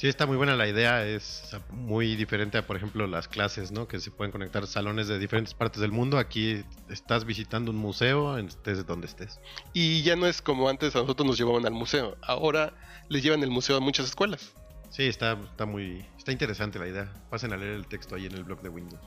Sí, 0.00 0.08
está 0.08 0.24
muy 0.24 0.38
buena 0.38 0.56
la 0.56 0.66
idea. 0.66 1.04
Es 1.04 1.54
muy 1.68 2.16
diferente 2.16 2.56
a, 2.56 2.66
por 2.66 2.74
ejemplo, 2.74 3.06
las 3.06 3.28
clases, 3.28 3.70
¿no? 3.70 3.86
Que 3.86 4.00
se 4.00 4.10
pueden 4.10 4.32
conectar 4.32 4.66
salones 4.66 5.08
de 5.08 5.18
diferentes 5.18 5.52
partes 5.52 5.82
del 5.82 5.92
mundo. 5.92 6.16
Aquí 6.16 6.64
estás 6.88 7.26
visitando 7.26 7.70
un 7.70 7.76
museo, 7.76 8.38
estés 8.38 8.86
donde 8.86 9.08
estés. 9.08 9.40
Y 9.74 10.00
ya 10.00 10.16
no 10.16 10.26
es 10.26 10.40
como 10.40 10.70
antes 10.70 10.96
a 10.96 11.00
nosotros 11.00 11.26
nos 11.26 11.36
llevaban 11.36 11.66
al 11.66 11.74
museo. 11.74 12.16
Ahora 12.22 12.72
les 13.10 13.22
llevan 13.22 13.42
el 13.42 13.50
museo 13.50 13.76
a 13.76 13.80
muchas 13.80 14.06
escuelas. 14.06 14.54
Sí, 14.88 15.02
está, 15.02 15.32
está 15.32 15.66
muy 15.66 16.06
está 16.16 16.32
interesante 16.32 16.78
la 16.78 16.88
idea. 16.88 17.12
Pasen 17.28 17.52
a 17.52 17.58
leer 17.58 17.74
el 17.74 17.86
texto 17.86 18.14
ahí 18.14 18.24
en 18.24 18.32
el 18.32 18.44
blog 18.44 18.62
de 18.62 18.70
Windows. 18.70 19.02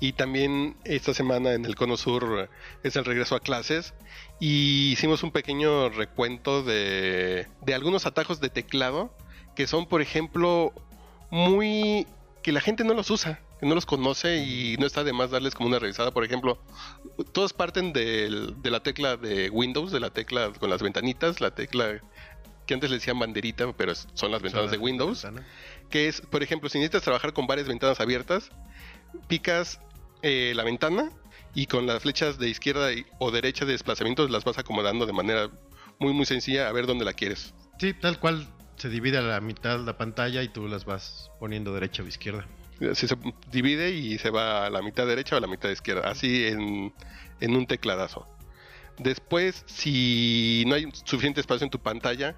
Y 0.00 0.12
también 0.14 0.78
esta 0.84 1.12
semana 1.12 1.52
en 1.52 1.66
el 1.66 1.74
Cono 1.74 1.98
Sur 1.98 2.48
es 2.82 2.96
el 2.96 3.04
regreso 3.04 3.36
a 3.36 3.40
clases. 3.40 3.92
Y 4.40 4.92
hicimos 4.92 5.22
un 5.22 5.30
pequeño 5.30 5.90
recuento 5.90 6.62
de, 6.62 7.48
de 7.60 7.74
algunos 7.74 8.06
atajos 8.06 8.40
de 8.40 8.48
teclado 8.48 9.14
que 9.56 9.66
son, 9.66 9.86
por 9.86 10.00
ejemplo, 10.00 10.72
muy... 11.30 12.06
que 12.42 12.52
la 12.52 12.60
gente 12.60 12.84
no 12.84 12.94
los 12.94 13.10
usa, 13.10 13.40
que 13.58 13.66
no 13.66 13.74
los 13.74 13.86
conoce 13.86 14.36
y 14.44 14.76
no 14.78 14.86
está 14.86 15.02
de 15.02 15.12
más 15.12 15.30
darles 15.30 15.54
como 15.54 15.68
una 15.68 15.80
revisada. 15.80 16.12
Por 16.12 16.24
ejemplo, 16.24 16.58
todos 17.32 17.52
parten 17.52 17.92
de 17.92 18.54
la 18.62 18.80
tecla 18.80 19.16
de 19.16 19.50
Windows, 19.50 19.90
de 19.90 19.98
la 19.98 20.10
tecla 20.10 20.52
con 20.60 20.70
las 20.70 20.82
ventanitas, 20.82 21.40
la 21.40 21.52
tecla 21.52 22.00
que 22.66 22.74
antes 22.74 22.90
le 22.90 22.96
decían 22.96 23.18
banderita, 23.18 23.72
pero 23.72 23.94
son 23.94 24.30
las 24.30 24.42
ventanas 24.42 24.70
de 24.70 24.78
Windows. 24.78 25.26
Que 25.90 26.08
es, 26.08 26.20
por 26.20 26.42
ejemplo, 26.42 26.68
si 26.68 26.78
necesitas 26.78 27.02
trabajar 27.02 27.32
con 27.32 27.46
varias 27.46 27.66
ventanas 27.66 28.00
abiertas, 28.00 28.50
picas 29.28 29.80
eh, 30.22 30.52
la 30.54 30.64
ventana 30.64 31.10
y 31.54 31.66
con 31.66 31.86
las 31.86 32.02
flechas 32.02 32.38
de 32.38 32.48
izquierda 32.48 32.90
o 33.18 33.30
derecha 33.30 33.64
de 33.64 33.72
desplazamiento 33.72 34.28
las 34.28 34.44
vas 34.44 34.58
acomodando 34.58 35.06
de 35.06 35.12
manera 35.12 35.50
muy 35.98 36.12
muy 36.12 36.26
sencilla 36.26 36.68
a 36.68 36.72
ver 36.72 36.86
dónde 36.86 37.04
la 37.04 37.14
quieres. 37.14 37.54
Sí, 37.78 37.94
tal 37.94 38.18
cual 38.18 38.46
se 38.76 38.88
divide 38.88 39.18
a 39.18 39.22
la 39.22 39.40
mitad 39.40 39.80
la 39.80 39.96
pantalla 39.96 40.42
y 40.42 40.48
tú 40.48 40.68
las 40.68 40.84
vas 40.84 41.30
poniendo 41.38 41.72
derecha 41.72 42.02
o 42.02 42.06
izquierda. 42.06 42.46
se 42.92 43.08
divide 43.50 43.90
y 43.90 44.18
se 44.18 44.30
va 44.30 44.66
a 44.66 44.70
la 44.70 44.82
mitad 44.82 45.06
derecha 45.06 45.34
o 45.34 45.38
a 45.38 45.40
la 45.40 45.46
mitad 45.46 45.70
izquierda, 45.70 46.08
así 46.10 46.46
en, 46.46 46.92
un 47.40 47.66
tecladazo. 47.66 48.26
Después, 48.98 49.64
si 49.66 50.64
no 50.66 50.74
hay 50.74 50.88
suficiente 51.04 51.40
espacio 51.40 51.64
en 51.64 51.70
tu 51.70 51.78
pantalla, 51.78 52.36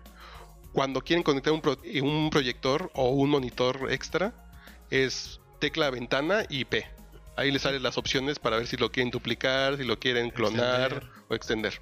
cuando 0.72 1.00
quieren 1.00 1.22
conectar 1.22 1.52
un, 1.52 1.62
un 2.02 2.30
proyector 2.30 2.90
o 2.94 3.10
un 3.10 3.30
monitor 3.30 3.88
extra, 3.90 4.32
es 4.90 5.40
tecla 5.60 5.90
ventana 5.90 6.44
y 6.48 6.64
P. 6.64 6.86
Ahí 7.36 7.52
les 7.52 7.62
salen 7.62 7.82
las 7.82 7.98
opciones 7.98 8.40
para 8.40 8.56
ver 8.56 8.66
si 8.66 8.76
lo 8.76 8.90
quieren 8.90 9.10
duplicar, 9.10 9.76
si 9.76 9.84
lo 9.84 9.98
quieren 9.98 10.30
clonar 10.30 11.04
o 11.28 11.34
extender. 11.34 11.80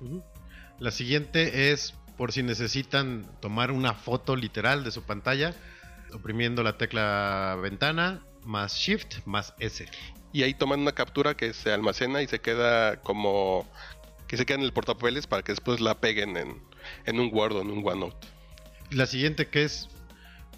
La 0.79 0.91
siguiente 0.91 1.73
es 1.73 1.95
por 2.17 2.33
si 2.33 2.43
necesitan 2.43 3.27
tomar 3.41 3.71
una 3.71 3.95
foto 3.95 4.37
literal 4.37 4.85
de 4.85 4.91
su 4.91 5.03
pantalla, 5.03 5.55
oprimiendo 6.13 6.63
la 6.63 6.79
tecla 6.79 7.59
ventana 7.61 8.23
más 8.45 8.77
Shift 8.77 9.27
más 9.27 9.55
S. 9.59 9.87
Y 10.33 10.43
ahí 10.43 10.55
toman 10.55 10.81
una 10.81 10.93
captura 10.93 11.37
que 11.37 11.53
se 11.53 11.73
almacena 11.73 12.23
y 12.23 12.27
se 12.27 12.41
queda 12.41 13.01
como 13.03 13.69
que 14.27 14.37
se 14.37 14.45
queda 14.45 14.59
en 14.59 14.65
el 14.65 14.73
portapapeles 14.73 15.27
para 15.27 15.43
que 15.43 15.53
después 15.53 15.81
la 15.81 16.01
peguen 16.01 16.37
en, 16.37 16.63
en 17.05 17.21
un 17.21 17.31
Word 17.33 17.57
o 17.57 17.63
en 17.63 17.71
un 17.71 17.87
OneNote. 17.87 18.27
La 18.91 19.07
siguiente 19.07 19.49
que 19.49 19.65
es 19.65 19.89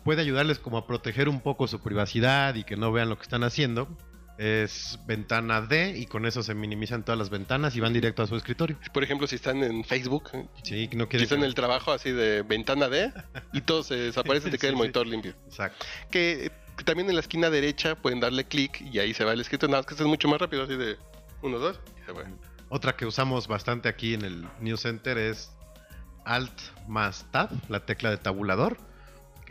puede 0.04 0.22
ayudarles 0.22 0.58
como 0.58 0.78
a 0.78 0.86
proteger 0.86 1.28
un 1.28 1.40
poco 1.40 1.66
su 1.66 1.80
privacidad 1.80 2.54
y 2.54 2.64
que 2.64 2.76
no 2.76 2.92
vean 2.92 3.08
lo 3.08 3.16
que 3.16 3.24
están 3.24 3.44
haciendo 3.44 3.88
es 4.38 4.99
ventana 5.04 5.61
D 5.61 5.99
y 5.99 6.07
con 6.07 6.25
eso 6.25 6.45
se 6.45 6.54
minimizan 6.54 7.04
todas 7.04 7.18
las 7.18 7.28
ventanas 7.28 7.75
y 7.75 7.80
van 7.80 7.92
directo 7.92 8.23
a 8.23 8.26
su 8.26 8.37
escritorio. 8.37 8.78
Por 8.95 9.02
ejemplo, 9.02 9.26
si 9.26 9.35
están 9.35 9.62
en 9.64 9.85
Facebook, 9.85 10.30
sí, 10.62 10.88
no 10.95 11.09
si 11.11 11.16
están 11.16 11.38
en 11.38 11.45
el 11.45 11.54
trabajo 11.54 11.90
así 11.90 12.12
de 12.12 12.42
ventana 12.42 12.88
D 12.88 13.12
y 13.52 13.61
todo 13.62 13.83
se 13.83 13.97
desaparece, 13.97 14.50
te 14.50 14.59
queda 14.59 14.71
el 14.71 14.76
monitor 14.76 15.07
limpio. 15.07 15.35
Exacto. 15.47 15.85
Que, 16.11 16.52
también 16.85 17.09
en 17.09 17.16
la 17.16 17.21
esquina 17.21 17.50
derecha 17.50 17.97
pueden 17.97 18.21
darle 18.21 18.45
clic 18.45 18.80
y 18.80 19.00
ahí 19.00 19.12
se 19.12 19.25
va 19.25 19.33
el 19.33 19.40
escritorio, 19.40 19.73
nada 19.73 19.83
más 19.83 19.87
que 19.87 20.00
es 20.00 20.09
mucho 20.09 20.28
más 20.28 20.40
rápido, 20.40 20.62
así 20.62 20.76
de 20.76 20.97
1, 21.42 21.59
2 21.59 21.80
y 22.00 22.07
se 22.07 22.12
va. 22.12 22.23
Otra 22.68 22.97
que 22.97 23.07
usamos 23.07 23.49
bastante 23.49 23.88
aquí 23.88 24.14
en 24.14 24.23
el 24.23 24.47
News 24.61 24.83
Center 24.83 25.18
es 25.18 25.50
Alt 26.25 26.52
más 26.87 27.26
Tab, 27.33 27.50
la 27.68 27.85
tecla 27.85 28.11
de 28.11 28.18
tabulador 28.18 28.88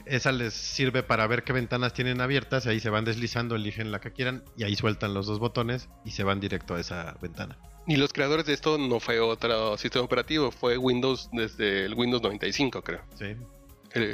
esa 0.09 0.31
les 0.31 0.53
sirve 0.53 1.03
para 1.03 1.27
ver 1.27 1.43
qué 1.43 1.53
ventanas 1.53 1.93
tienen 1.93 2.21
abiertas, 2.21 2.65
y 2.65 2.69
ahí 2.69 2.79
se 2.79 2.89
van 2.89 3.05
deslizando, 3.05 3.55
eligen 3.55 3.91
la 3.91 3.99
que 3.99 4.11
quieran 4.11 4.43
y 4.55 4.63
ahí 4.63 4.75
sueltan 4.75 5.13
los 5.13 5.25
dos 5.27 5.39
botones 5.39 5.89
y 6.05 6.11
se 6.11 6.23
van 6.23 6.39
directo 6.39 6.75
a 6.75 6.79
esa 6.79 7.15
ventana. 7.21 7.57
Y 7.85 7.95
los 7.95 8.11
creadores 8.11 8.45
de 8.45 8.53
esto 8.53 8.77
no 8.77 8.99
fue 8.99 9.19
otro 9.19 9.77
sistema 9.77 10.03
operativo, 10.03 10.51
fue 10.51 10.77
Windows 10.77 11.29
desde 11.31 11.85
el 11.85 11.93
Windows 11.93 12.21
95, 12.21 12.81
creo. 12.83 13.01
Sí. 13.17 13.35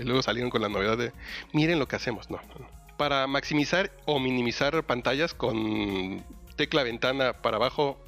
luego 0.03 0.21
salieron 0.21 0.51
con 0.51 0.61
la 0.61 0.69
novedad 0.69 0.97
de, 0.97 1.11
miren 1.53 1.79
lo 1.79 1.87
que 1.87 1.95
hacemos, 1.95 2.29
no, 2.29 2.39
Para 2.97 3.25
maximizar 3.27 3.91
o 4.05 4.19
minimizar 4.19 4.83
pantallas 4.83 5.33
con 5.33 6.23
tecla 6.55 6.83
ventana 6.83 7.33
para 7.33 7.57
abajo, 7.57 7.99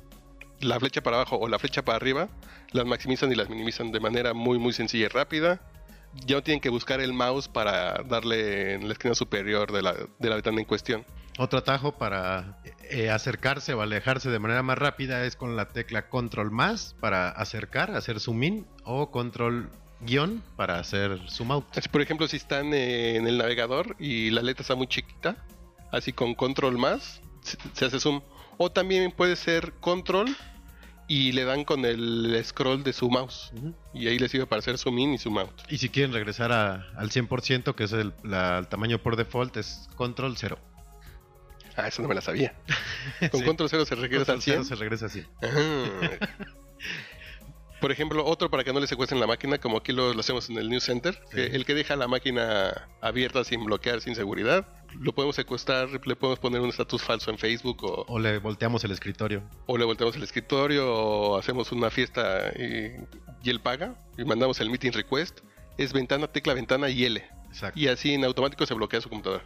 la 0.60 0.80
flecha 0.80 1.02
para 1.02 1.18
abajo 1.18 1.38
o 1.38 1.48
la 1.48 1.58
flecha 1.58 1.84
para 1.84 1.96
arriba, 1.98 2.30
las 2.72 2.86
maximizan 2.86 3.32
y 3.32 3.36
las 3.36 3.50
minimizan 3.50 3.92
de 3.92 4.00
manera 4.00 4.34
muy 4.34 4.60
muy 4.60 4.74
sencilla 4.74 5.06
y 5.06 5.10
rápida 5.10 5.62
ya 6.26 6.36
no 6.38 6.44
tienen 6.44 6.62
que 6.62 6.70
buscar 6.70 7.02
el 7.02 7.14
mouse 7.14 7.48
para 7.48 8.04
darle 8.04 8.74
en 8.74 8.88
la 8.88 8.94
esquina 8.94 9.16
superior 9.16 9.72
de 9.72 9.82
la, 9.82 9.94
de 9.94 10.30
la 10.30 10.36
ventana 10.36 10.60
en 10.60 10.66
cuestión. 10.66 11.06
Otro 11.38 11.60
atajo 11.60 11.98
para 11.98 12.62
eh, 12.90 13.10
acercarse 13.10 13.74
o 13.74 13.82
alejarse 13.82 14.30
de 14.30 14.40
manera 14.40 14.64
más 14.64 14.78
rápida 14.78 15.26
es 15.26 15.36
con 15.36 15.58
la 15.58 15.68
tecla 15.68 16.08
control 16.08 16.50
más 16.50 16.96
para 17.02 17.30
acercar, 17.30 17.92
hacer 17.92 18.22
zoom 18.22 18.44
in 18.44 18.68
o 18.84 19.12
control 19.12 19.70
guion 20.00 20.42
para 20.56 20.80
hacer 20.80 21.20
zoom 21.30 21.52
out. 21.52 21.66
por 21.92 22.02
ejemplo, 22.02 22.28
si 22.28 22.38
están 22.38 22.74
en 22.74 23.28
el 23.28 23.38
navegador 23.38 23.98
y 24.00 24.30
la 24.30 24.42
letra 24.42 24.62
está 24.62 24.76
muy 24.76 24.88
chiquita, 24.88 25.36
así 25.92 26.14
con 26.14 26.36
control 26.36 26.78
más 26.78 27.22
se 27.74 27.86
hace 27.86 28.00
zoom. 28.00 28.22
O 28.58 28.72
también 28.72 29.12
puede 29.12 29.36
ser 29.36 29.74
control 29.82 30.36
y 31.08 31.32
le 31.34 31.44
dan 31.44 31.64
con 31.64 31.86
el 31.86 32.42
scroll 32.44 32.84
de 32.84 32.94
su 32.94 33.10
mouse. 33.10 33.52
Y 33.94 34.08
ahí 34.08 34.18
les 34.18 34.32
sirve 34.32 34.48
para 34.48 34.60
hacer 34.60 34.78
zoom 34.78 34.98
in 35.00 35.14
y 35.14 35.18
zoom 35.18 35.38
out. 35.38 35.62
Y 35.70 35.78
si 35.78 35.90
quieren 35.90 36.14
regresar 36.14 36.52
al 36.52 37.10
100%, 37.10 37.76
que 37.76 37.84
es 37.84 37.94
el, 37.94 38.14
tamaño 38.70 39.00
por 39.00 39.16
default, 39.16 39.58
es 39.58 39.88
control 39.96 40.36
0. 40.38 40.58
Ah, 41.78 41.88
eso 41.88 42.02
no 42.02 42.08
me 42.08 42.16
la 42.16 42.22
sabía. 42.22 42.56
Con 43.32 43.44
control 43.44 43.70
0 43.70 43.86
se 43.86 43.96
regresa 43.96 44.32
al 44.32 44.42
100. 44.42 44.66
se 44.66 44.76
regresa 44.76 45.08
así. 45.08 45.24
Por 47.82 47.92
ejemplo, 47.92 48.26
otro 48.26 48.50
para 48.50 48.64
que 48.64 48.72
no 48.74 48.80
le 48.80 48.88
secuestren 48.88 49.20
la 49.20 49.28
máquina, 49.28 49.60
como 49.60 49.78
aquí 49.78 49.92
lo, 49.92 50.14
lo 50.14 50.20
hacemos 50.22 50.50
en 50.50 50.58
el 50.58 50.70
News 50.70 50.86
Center, 50.86 51.22
que 51.30 51.48
el 51.48 51.66
que 51.66 51.76
deja 51.76 51.96
la 51.96 52.08
máquina 52.08 52.88
abierta 53.02 53.44
sin 53.44 53.64
bloquear, 53.66 54.02
sin 54.02 54.16
seguridad, 54.16 54.66
lo 55.00 55.14
podemos 55.14 55.36
secuestrar, 55.36 55.90
le 55.90 56.16
podemos 56.16 56.40
poner 56.40 56.62
un 56.62 56.70
estatus 56.70 57.02
falso 57.02 57.32
en 57.32 57.38
Facebook 57.38 57.84
o, 57.84 58.06
O 58.08 58.20
le 58.20 58.38
volteamos 58.40 58.84
el 58.84 58.92
escritorio. 58.92 59.44
o 59.66 59.78
le 59.78 59.86
volteamos 59.86 60.16
el 60.16 60.24
escritorio 60.24 60.92
o 60.94 61.38
hacemos 61.38 61.72
una 61.72 61.90
fiesta 61.90 62.52
y, 62.58 62.92
y 63.44 63.50
él 63.50 63.60
paga 63.62 63.96
y 64.18 64.24
mandamos 64.26 64.60
el 64.62 64.70
meeting 64.70 64.92
request. 64.92 65.40
Es 65.78 65.92
ventana, 65.94 66.28
tecla, 66.28 66.54
ventana 66.54 66.90
y 66.90 67.04
L. 67.06 67.24
Exacto. 67.48 67.80
Y 67.80 67.88
así 67.88 68.14
en 68.14 68.24
automático 68.26 68.66
se 68.66 68.74
bloquea 68.74 69.02
su 69.02 69.10
computadora. 69.10 69.44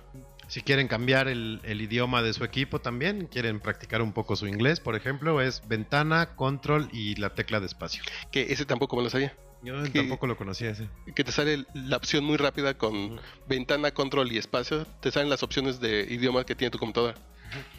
Si 0.49 0.61
quieren 0.61 0.87
cambiar 0.87 1.27
el, 1.27 1.61
el 1.63 1.79
idioma 1.81 2.21
de 2.21 2.33
su 2.33 2.43
equipo 2.43 2.79
también, 2.81 3.27
quieren 3.27 3.59
practicar 3.59 4.01
un 4.01 4.11
poco 4.13 4.35
su 4.35 4.47
inglés, 4.47 4.79
por 4.81 4.95
ejemplo, 4.95 5.39
es 5.41 5.61
ventana, 5.67 6.35
control 6.35 6.89
y 6.91 7.15
la 7.15 7.29
tecla 7.35 7.59
de 7.59 7.67
espacio. 7.67 8.03
Que 8.31 8.51
ese 8.51 8.65
tampoco 8.65 8.97
me 8.97 9.03
lo 9.03 9.09
sabía. 9.09 9.37
Yo 9.61 9.75
tampoco 9.91 10.25
lo 10.25 10.37
conocía 10.37 10.71
ese. 10.71 10.87
Que 11.15 11.23
te 11.23 11.31
sale 11.31 11.65
la 11.73 11.97
opción 11.97 12.23
muy 12.23 12.37
rápida 12.37 12.73
con 12.77 13.19
ventana, 13.47 13.91
control 13.91 14.31
y 14.31 14.37
espacio. 14.37 14.85
Te 15.01 15.11
salen 15.11 15.29
las 15.29 15.43
opciones 15.43 15.79
de 15.79 16.07
idioma 16.09 16.45
que 16.45 16.55
tiene 16.55 16.71
tu 16.71 16.79
computadora. 16.79 17.15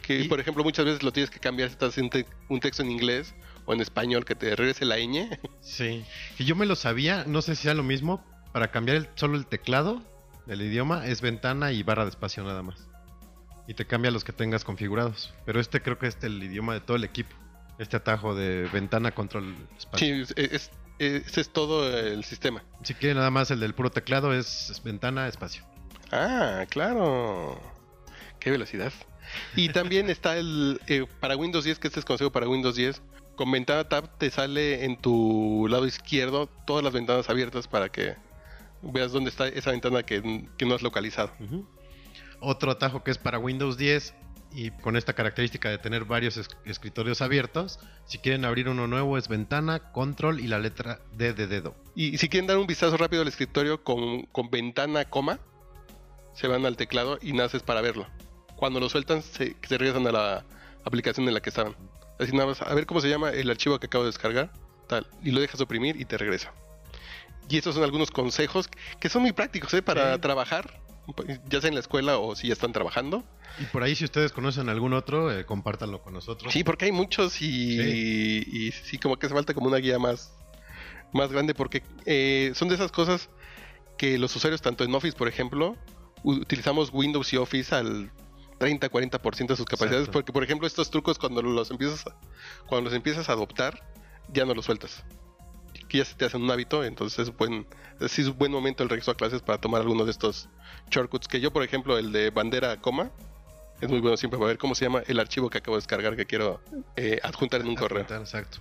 Que, 0.01 0.21
Y- 0.21 0.27
por 0.27 0.39
ejemplo, 0.39 0.63
muchas 0.63 0.85
veces 0.85 1.01
lo 1.03 1.11
tienes 1.11 1.29
que 1.29 1.39
cambiar 1.39 1.69
si 1.69 1.73
estás 1.73 1.97
en 1.97 2.09
te- 2.09 2.25
un 2.49 2.59
texto 2.59 2.83
en 2.83 2.91
inglés 2.91 3.33
o 3.65 3.73
en 3.73 3.81
español 3.81 4.25
que 4.25 4.35
te 4.35 4.55
regrese 4.55 4.85
la 4.85 4.97
ñ. 4.99 5.27
Sí. 5.61 6.05
Y 6.37 6.45
yo 6.45 6.55
me 6.55 6.65
lo 6.65 6.75
sabía, 6.75 7.23
no 7.27 7.41
sé 7.41 7.55
si 7.55 7.63
sea 7.63 7.73
lo 7.73 7.83
mismo, 7.83 8.23
para 8.53 8.69
cambiar 8.71 8.97
el- 8.97 9.09
solo 9.15 9.37
el 9.37 9.45
teclado 9.47 10.01
del 10.51 10.61
idioma 10.63 11.07
es 11.07 11.21
ventana 11.21 11.71
y 11.71 11.81
barra 11.81 12.03
de 12.03 12.09
espacio 12.09 12.43
nada 12.43 12.61
más. 12.61 12.87
Y 13.67 13.73
te 13.73 13.85
cambia 13.87 14.11
los 14.11 14.23
que 14.25 14.33
tengas 14.33 14.63
configurados. 14.65 15.33
Pero 15.45 15.59
este 15.61 15.81
creo 15.81 15.97
que 15.97 16.07
es 16.07 16.17
el 16.23 16.43
idioma 16.43 16.73
de 16.73 16.81
todo 16.81 16.97
el 16.97 17.05
equipo. 17.05 17.33
Este 17.79 17.95
atajo 17.95 18.35
de 18.35 18.67
ventana, 18.73 19.11
control, 19.11 19.55
espacio. 19.77 20.25
Sí, 20.25 20.33
es, 20.35 20.51
es- 20.51 20.71
ese 20.99 21.41
es 21.41 21.49
todo 21.49 21.89
el 21.97 22.23
sistema. 22.25 22.63
Si 22.83 22.93
quieren 22.93 23.17
nada 23.17 23.31
más 23.31 23.49
el 23.49 23.59
del 23.59 23.73
puro 23.73 23.89
teclado 23.91 24.33
es, 24.33 24.69
es 24.69 24.83
ventana, 24.83 25.27
espacio. 25.27 25.63
Ah, 26.11 26.65
claro. 26.69 27.59
Qué 28.39 28.51
velocidad. 28.51 28.91
Y 29.55 29.69
también 29.69 30.09
está 30.11 30.37
el 30.37 30.79
eh, 30.87 31.05
para 31.21 31.37
Windows 31.37 31.63
10, 31.63 31.79
que 31.79 31.87
este 31.87 31.99
es 32.01 32.05
consejo 32.05 32.31
para 32.31 32.47
Windows 32.47 32.75
10. 32.75 33.01
Con 33.35 33.49
ventana 33.51 33.85
tab 33.87 34.15
te 34.17 34.29
sale 34.29 34.83
en 34.85 34.97
tu 34.97 35.65
lado 35.69 35.87
izquierdo 35.87 36.47
todas 36.67 36.83
las 36.83 36.93
ventanas 36.93 37.29
abiertas 37.29 37.67
para 37.67 37.89
que 37.89 38.15
veas 38.81 39.11
dónde 39.11 39.29
está 39.29 39.47
esa 39.47 39.71
ventana 39.71 40.03
que, 40.03 40.47
que 40.57 40.65
no 40.65 40.75
has 40.75 40.81
localizado. 40.81 41.31
Otro 42.39 42.71
atajo 42.71 43.03
que 43.03 43.11
es 43.11 43.17
para 43.17 43.37
Windows 43.39 43.77
10 43.77 44.15
y 44.53 44.71
con 44.71 44.97
esta 44.97 45.13
característica 45.13 45.69
de 45.69 45.77
tener 45.77 46.05
varios 46.05 46.37
es- 46.37 46.49
escritorios 46.65 47.21
abiertos. 47.21 47.79
Si 48.05 48.17
quieren 48.17 48.43
abrir 48.45 48.67
uno 48.67 48.87
nuevo 48.87 49.17
es 49.17 49.27
ventana, 49.27 49.91
control 49.91 50.39
y 50.39 50.47
la 50.47 50.59
letra 50.59 50.99
D 51.13 51.33
de 51.33 51.47
dedo. 51.47 51.75
Y 51.95 52.17
si 52.17 52.27
quieren 52.29 52.47
dar 52.47 52.57
un 52.57 52.67
vistazo 52.67 52.97
rápido 52.97 53.21
al 53.21 53.27
escritorio 53.27 53.83
con, 53.83 54.23
con 54.23 54.49
ventana 54.49 55.05
coma, 55.05 55.39
se 56.33 56.47
van 56.47 56.65
al 56.65 56.77
teclado 56.77 57.19
y 57.21 57.33
naces 57.33 57.61
para 57.63 57.81
verlo. 57.81 58.07
Cuando 58.55 58.79
lo 58.79 58.89
sueltan, 58.89 59.21
se, 59.21 59.55
se 59.67 59.77
regresan 59.77 60.05
a 60.07 60.11
la 60.11 60.45
aplicación 60.83 61.27
en 61.27 61.33
la 61.33 61.41
que 61.41 61.49
estaban. 61.49 61.75
Así 62.19 62.31
nada 62.33 62.47
más, 62.47 62.61
a 62.61 62.73
ver 62.73 62.85
cómo 62.85 63.01
se 63.01 63.09
llama 63.09 63.29
el 63.31 63.49
archivo 63.49 63.79
que 63.79 63.87
acabo 63.87 64.03
de 64.03 64.09
descargar, 64.09 64.51
tal, 64.87 65.07
y 65.23 65.31
lo 65.31 65.41
dejas 65.41 65.59
oprimir 65.61 65.99
y 65.99 66.05
te 66.05 66.17
regresa. 66.17 66.53
Y 67.49 67.57
estos 67.57 67.75
son 67.75 67.83
algunos 67.83 68.11
consejos 68.11 68.69
que 68.99 69.09
son 69.09 69.21
muy 69.23 69.33
prácticos 69.33 69.73
¿eh? 69.73 69.81
para 69.81 70.15
Sí. 70.15 70.21
trabajar, 70.21 70.79
ya 71.49 71.59
sea 71.61 71.67
en 71.67 71.73
la 71.75 71.81
escuela 71.81 72.17
o 72.17 72.35
si 72.35 72.47
ya 72.47 72.53
están 72.53 72.71
trabajando. 72.71 73.23
Y 73.59 73.65
por 73.65 73.83
ahí 73.83 73.95
si 73.95 74.05
ustedes 74.05 74.31
conocen 74.31 74.69
algún 74.69 74.93
otro, 74.93 75.31
eh, 75.37 75.45
compártanlo 75.45 76.01
con 76.01 76.13
nosotros. 76.13 76.53
Sí, 76.53 76.63
porque 76.63 76.85
hay 76.85 76.91
muchos 76.93 77.41
y 77.41 77.79
y 77.81 78.71
sí, 78.71 78.97
como 78.97 79.17
que 79.17 79.25
hace 79.25 79.35
falta 79.35 79.53
como 79.53 79.67
una 79.67 79.77
guía 79.77 79.99
más, 79.99 80.33
más 81.11 81.31
grande 81.31 81.53
porque 81.53 81.83
eh, 82.05 82.51
son 82.55 82.69
de 82.69 82.75
esas 82.75 82.91
cosas 82.91 83.29
que 83.97 84.17
los 84.17 84.33
usuarios, 84.35 84.61
tanto 84.61 84.83
en 84.85 84.95
Office, 84.95 85.17
por 85.17 85.27
ejemplo, 85.27 85.75
utilizamos 86.23 86.89
Windows 86.93 87.33
y 87.33 87.37
Office 87.37 87.75
al 87.75 88.11
30-40% 88.59 89.47
de 89.47 89.55
sus 89.57 89.65
capacidades, 89.65 90.01
Exacto. 90.07 90.11
porque 90.13 90.31
por 90.31 90.43
ejemplo 90.43 90.67
estos 90.67 90.89
trucos 90.89 91.17
cuando 91.19 91.41
los 91.41 91.69
empiezas 91.71 92.07
a, 92.07 92.15
cuando 92.67 92.89
los 92.89 92.95
empiezas 92.95 93.27
a 93.27 93.33
adoptar, 93.33 93.83
ya 94.31 94.45
no 94.45 94.53
los 94.53 94.65
sueltas. 94.65 95.03
Que 95.91 95.97
ya 95.97 96.05
se 96.05 96.15
te 96.15 96.23
hacen 96.23 96.41
un 96.41 96.49
hábito, 96.49 96.85
entonces 96.85 97.27
es 97.27 97.35
buen, 97.35 97.67
sí 98.07 98.21
es 98.21 98.29
un 98.29 98.37
buen 98.37 98.49
momento 98.49 98.81
el 98.81 98.87
regreso 98.87 99.11
a 99.11 99.15
clases 99.15 99.41
para 99.41 99.59
tomar 99.59 99.81
alguno 99.81 100.05
de 100.05 100.11
estos 100.11 100.47
shortcuts. 100.89 101.27
Que 101.27 101.41
yo, 101.41 101.51
por 101.51 101.63
ejemplo, 101.63 101.97
el 101.97 102.13
de 102.13 102.29
bandera 102.29 102.79
coma, 102.79 103.11
es 103.81 103.89
muy 103.89 103.99
bueno 103.99 104.15
siempre 104.15 104.39
para 104.39 104.47
ver 104.47 104.57
cómo 104.57 104.73
se 104.73 104.85
llama 104.85 105.03
el 105.05 105.19
archivo 105.19 105.49
que 105.49 105.57
acabo 105.57 105.75
de 105.75 105.79
descargar 105.79 106.15
que 106.15 106.25
quiero 106.25 106.61
eh, 106.95 107.19
adjuntar 107.23 107.59
en 107.59 107.67
un 107.67 107.75
correo. 107.75 108.05
Exacto. 108.09 108.59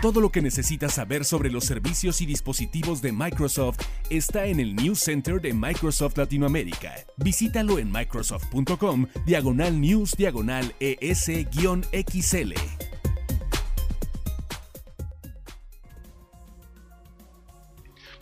Todo 0.00 0.20
lo 0.20 0.30
que 0.30 0.40
necesitas 0.40 0.94
saber 0.94 1.24
sobre 1.24 1.50
los 1.50 1.64
servicios 1.64 2.20
y 2.20 2.26
dispositivos 2.26 3.02
de 3.02 3.10
Microsoft 3.10 3.80
está 4.08 4.46
en 4.46 4.60
el 4.60 4.76
News 4.76 5.00
Center 5.00 5.40
de 5.40 5.52
Microsoft 5.52 6.16
Latinoamérica. 6.16 6.94
Visítalo 7.16 7.80
en 7.80 7.90
microsoft.com, 7.90 9.08
diagonal 9.26 9.80
news, 9.80 10.12
diagonal 10.12 10.76
ES-XL. 10.78 12.52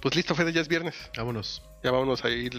Pues 0.02 0.16
listo, 0.16 0.34
Fede, 0.34 0.52
ya 0.52 0.60
es 0.60 0.66
viernes. 0.66 0.96
Vámonos. 1.16 1.62
Ya 1.84 1.92
vámonos 1.92 2.24
a 2.24 2.28
ir. 2.28 2.52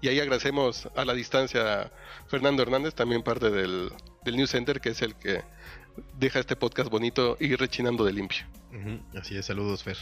Y 0.00 0.08
ahí 0.08 0.18
agradecemos 0.18 0.88
a 0.96 1.04
la 1.04 1.14
distancia 1.14 1.82
a 1.82 1.90
Fernando 2.26 2.64
Hernández, 2.64 2.94
también 2.94 3.22
parte 3.22 3.48
del, 3.48 3.92
del 4.24 4.36
News 4.36 4.50
Center, 4.50 4.80
que 4.80 4.88
es 4.88 5.00
el 5.00 5.14
que 5.14 5.42
deja 6.18 6.40
este 6.40 6.56
podcast 6.56 6.90
bonito 6.90 7.36
y 7.38 7.54
rechinando 7.54 8.04
de 8.04 8.12
limpio. 8.12 8.44
Así 9.16 9.36
es, 9.36 9.46
saludos, 9.46 9.84
Fer. 9.84 9.98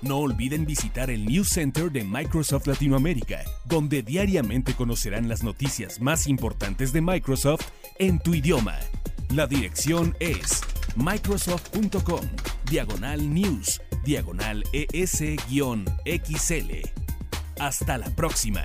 No 0.00 0.16
olviden 0.16 0.64
visitar 0.64 1.10
el 1.10 1.26
News 1.26 1.50
Center 1.50 1.92
de 1.92 2.02
Microsoft 2.02 2.66
Latinoamérica, 2.66 3.42
donde 3.66 4.02
diariamente 4.02 4.72
conocerán 4.72 5.28
las 5.28 5.42
noticias 5.42 6.00
más 6.00 6.26
importantes 6.26 6.94
de 6.94 7.02
Microsoft 7.02 7.68
en 7.98 8.18
tu 8.18 8.34
idioma. 8.34 8.78
La 9.28 9.46
dirección 9.46 10.16
es 10.18 10.62
microsoft.com, 11.00 12.28
diagonal 12.70 13.32
news, 13.32 13.80
diagonal 14.04 14.62
ES-XL. 14.72 15.40
Hasta 17.58 17.98
la 17.98 18.10
próxima. 18.10 18.62